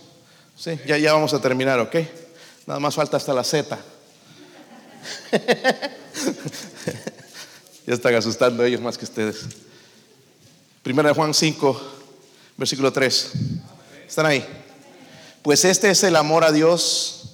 Sí, 0.56 0.80
ya, 0.86 0.98
ya 0.98 1.14
vamos 1.14 1.34
a 1.34 1.42
terminar, 1.42 1.80
¿ok? 1.80 1.96
Nada 2.66 2.80
más 2.80 2.96
falta 2.96 3.18
hasta 3.18 3.34
la 3.34 3.44
Z. 3.44 3.78
ya 7.86 7.94
están 7.94 8.16
asustando 8.16 8.64
ellos 8.64 8.82
más 8.82 8.98
que 8.98 9.06
ustedes. 9.06 9.46
Primera 10.82 11.10
de 11.10 11.16
Juan 11.16 11.34
5, 11.34 11.82
versículo 12.58 12.92
3. 12.92 13.32
¿Están 14.08 14.26
ahí? 14.26 14.46
Pues 15.44 15.64
este 15.66 15.90
es 15.92 16.04
el 16.04 16.16
amor 16.16 16.44
a 16.44 16.52
Dios, 16.52 17.26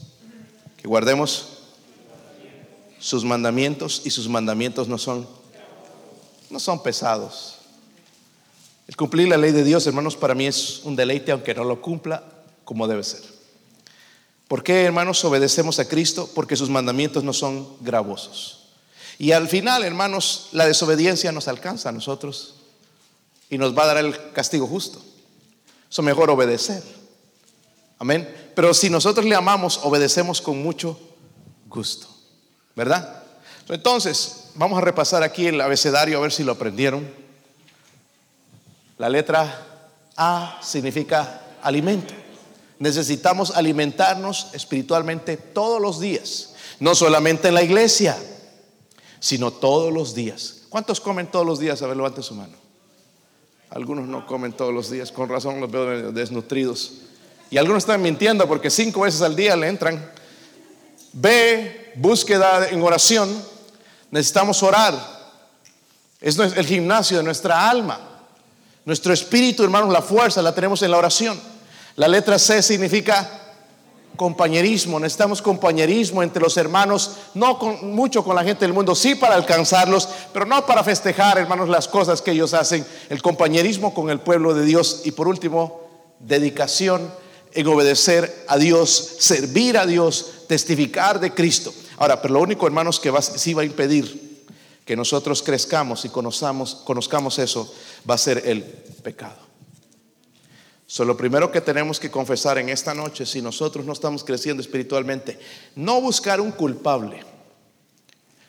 que 0.77 0.88
guardemos 0.88 1.47
sus 2.99 3.23
mandamientos 3.23 4.01
y 4.03 4.09
sus 4.09 4.27
mandamientos 4.27 4.88
no 4.88 4.97
son 4.97 5.27
no 6.51 6.59
son 6.59 6.84
pesados. 6.84 7.55
El 8.88 8.95
cumplir 8.97 9.29
la 9.29 9.38
ley 9.38 9.53
de 9.53 9.63
Dios, 9.63 9.88
hermanos, 9.88 10.17
para 10.17 10.36
mí 10.36 10.45
es 10.45 10.82
un 10.84 10.95
deleite 10.95 11.32
aunque 11.32 11.55
no 11.55 11.63
lo 11.63 11.82
cumpla 11.82 12.23
como 12.65 12.88
debe 12.88 13.03
ser. 13.03 13.21
¿Por 14.52 14.64
qué, 14.64 14.84
hermanos, 14.84 15.24
obedecemos 15.24 15.80
a 15.80 15.88
Cristo? 15.88 16.30
Porque 16.36 16.58
sus 16.58 16.70
mandamientos 16.70 17.24
no 17.24 17.32
son 17.32 17.66
gravosos. 17.80 18.66
Y 19.18 19.32
al 19.32 19.47
final, 19.47 19.82
hermanos, 19.86 20.49
la 20.52 20.66
desobediencia 20.66 21.32
nos 21.32 21.47
alcanza 21.47 21.88
a 21.88 21.93
nosotros 21.93 22.56
y 23.49 23.58
nos 23.58 23.74
va 23.74 23.84
a 23.84 23.86
dar 23.86 23.97
el 23.99 24.34
castigo 24.34 24.68
justo. 24.68 25.02
Es 25.89 25.97
mejor 25.99 26.30
obedecer. 26.30 26.84
Amén. 27.97 28.52
Pero 28.54 28.74
si 28.74 28.89
nosotros 28.89 29.26
le 29.26 29.36
amamos, 29.36 29.80
obedecemos 29.84 30.41
con 30.41 30.62
mucho 30.62 30.99
gusto. 31.70 32.10
¿Verdad? 32.76 33.24
Entonces, 33.70 34.49
vamos 34.56 34.78
a 34.80 34.82
repasar 34.82 35.24
aquí 35.24 35.47
el 35.47 35.62
abecedario 35.62 36.18
a 36.18 36.22
ver 36.24 36.34
si 36.34 36.43
lo 36.43 36.52
aprendieron. 36.52 37.10
La 38.97 39.08
letra 39.08 39.66
A 40.18 40.60
significa 40.62 41.41
alimento 41.62 42.20
necesitamos 42.82 43.51
alimentarnos 43.51 44.47
espiritualmente 44.53 45.38
todos 45.38 45.79
los 45.79 45.99
días, 45.99 46.55
no 46.79 46.95
solamente 46.95 47.47
en 47.47 47.53
la 47.53 47.61
iglesia, 47.61 48.17
sino 49.19 49.51
todos 49.51 49.93
los 49.93 50.15
días. 50.15 50.63
¿Cuántos 50.67 50.99
comen 50.99 51.27
todos 51.27 51.45
los 51.45 51.59
días? 51.59 51.79
A 51.84 51.88
ver, 51.88 51.95
levante 51.95 52.23
su 52.23 52.34
mano. 52.34 52.57
Algunos 53.69 54.07
no 54.07 54.25
comen 54.25 54.53
todos 54.53 54.73
los 54.73 54.89
días, 54.89 55.11
con 55.11 55.29
razón 55.29 55.61
los 55.61 55.69
veo 55.69 56.11
desnutridos. 56.11 56.93
Y 57.51 57.57
algunos 57.57 57.84
están 57.84 58.01
mintiendo 58.01 58.47
porque 58.47 58.71
cinco 58.71 59.01
veces 59.01 59.21
al 59.21 59.36
día 59.36 59.55
le 59.55 59.67
entran. 59.67 60.11
Ve, 61.13 61.93
búsqueda 61.95 62.67
en 62.67 62.82
oración. 62.82 63.29
Necesitamos 64.09 64.63
orar. 64.63 64.95
Es 66.19 66.39
el 66.39 66.65
gimnasio 66.65 67.17
de 67.17 67.23
nuestra 67.23 67.69
alma. 67.69 68.25
Nuestro 68.86 69.13
espíritu, 69.13 69.63
hermanos, 69.63 69.93
la 69.93 70.01
fuerza 70.01 70.41
la 70.41 70.55
tenemos 70.55 70.82
en 70.82 70.89
la 70.89 70.97
oración. 70.97 71.51
La 71.95 72.07
letra 72.07 72.39
C 72.39 72.61
significa 72.61 73.41
compañerismo, 74.15 74.99
necesitamos 74.99 75.41
compañerismo 75.41 76.21
entre 76.21 76.41
los 76.41 76.55
hermanos, 76.57 77.17
no 77.33 77.57
con, 77.57 77.91
mucho 77.91 78.23
con 78.23 78.35
la 78.35 78.43
gente 78.43 78.65
del 78.65 78.73
mundo, 78.73 78.93
sí 78.93 79.15
para 79.15 79.35
alcanzarlos, 79.35 80.07
pero 80.31 80.45
no 80.45 80.65
para 80.65 80.83
festejar, 80.83 81.37
hermanos, 81.37 81.69
las 81.69 81.87
cosas 81.87 82.21
que 82.21 82.31
ellos 82.31 82.53
hacen, 82.53 82.85
el 83.09 83.21
compañerismo 83.21 83.93
con 83.93 84.09
el 84.09 84.19
pueblo 84.19 84.53
de 84.53 84.65
Dios 84.65 85.01
y 85.05 85.11
por 85.11 85.27
último, 85.27 85.81
dedicación 86.19 87.11
en 87.53 87.67
obedecer 87.67 88.45
a 88.47 88.57
Dios, 88.57 89.15
servir 89.19 89.77
a 89.77 89.85
Dios, 89.85 90.45
testificar 90.47 91.19
de 91.19 91.33
Cristo. 91.33 91.73
Ahora, 91.97 92.21
pero 92.21 92.35
lo 92.35 92.41
único, 92.41 92.67
hermanos, 92.67 92.99
que 92.99 93.09
va, 93.09 93.21
sí 93.21 93.53
va 93.53 93.63
a 93.63 93.65
impedir 93.65 94.45
que 94.85 94.95
nosotros 94.95 95.41
crezcamos 95.41 96.05
y 96.05 96.09
conozcamos, 96.09 96.75
conozcamos 96.85 97.39
eso, 97.39 97.73
va 98.09 98.15
a 98.15 98.19
ser 98.19 98.43
el 98.45 98.63
pecado. 98.63 99.51
So, 100.91 101.05
lo 101.05 101.15
primero 101.15 101.53
que 101.53 101.61
tenemos 101.61 102.01
que 102.01 102.11
confesar 102.11 102.57
en 102.57 102.67
esta 102.67 102.93
noche, 102.93 103.25
si 103.25 103.41
nosotros 103.41 103.85
no 103.85 103.93
estamos 103.93 104.25
creciendo 104.25 104.59
espiritualmente, 104.59 105.39
no 105.73 106.01
buscar 106.01 106.41
un 106.41 106.51
culpable, 106.51 107.23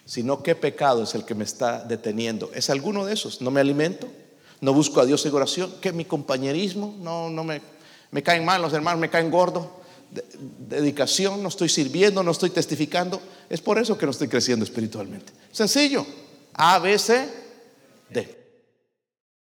sino 0.04 0.42
qué 0.42 0.56
pecado 0.56 1.04
es 1.04 1.14
el 1.14 1.24
que 1.24 1.36
me 1.36 1.44
está 1.44 1.84
deteniendo. 1.84 2.50
¿Es 2.52 2.68
alguno 2.68 3.06
de 3.06 3.12
esos? 3.12 3.42
¿No 3.42 3.52
me 3.52 3.60
alimento? 3.60 4.08
¿No 4.60 4.74
busco 4.74 5.00
a 5.00 5.06
Dios 5.06 5.24
en 5.24 5.32
oración? 5.32 5.72
¿Qué 5.80 5.92
mi 5.92 6.04
compañerismo? 6.04 6.96
No, 6.98 7.30
no 7.30 7.44
me, 7.44 7.62
me 8.10 8.24
caen 8.24 8.44
mal, 8.44 8.60
los 8.60 8.72
hermanos 8.72 8.98
me 9.00 9.08
caen 9.08 9.30
gordo. 9.30 9.80
dedicación, 10.68 11.44
no 11.44 11.48
estoy 11.48 11.68
sirviendo, 11.68 12.24
no 12.24 12.32
estoy 12.32 12.50
testificando. 12.50 13.22
Es 13.48 13.60
por 13.60 13.78
eso 13.78 13.96
que 13.96 14.04
no 14.04 14.10
estoy 14.10 14.26
creciendo 14.26 14.64
espiritualmente. 14.64 15.32
Sencillo. 15.52 16.04
A, 16.54 16.80
B, 16.80 16.98
C, 16.98 17.28
D. 18.10 18.41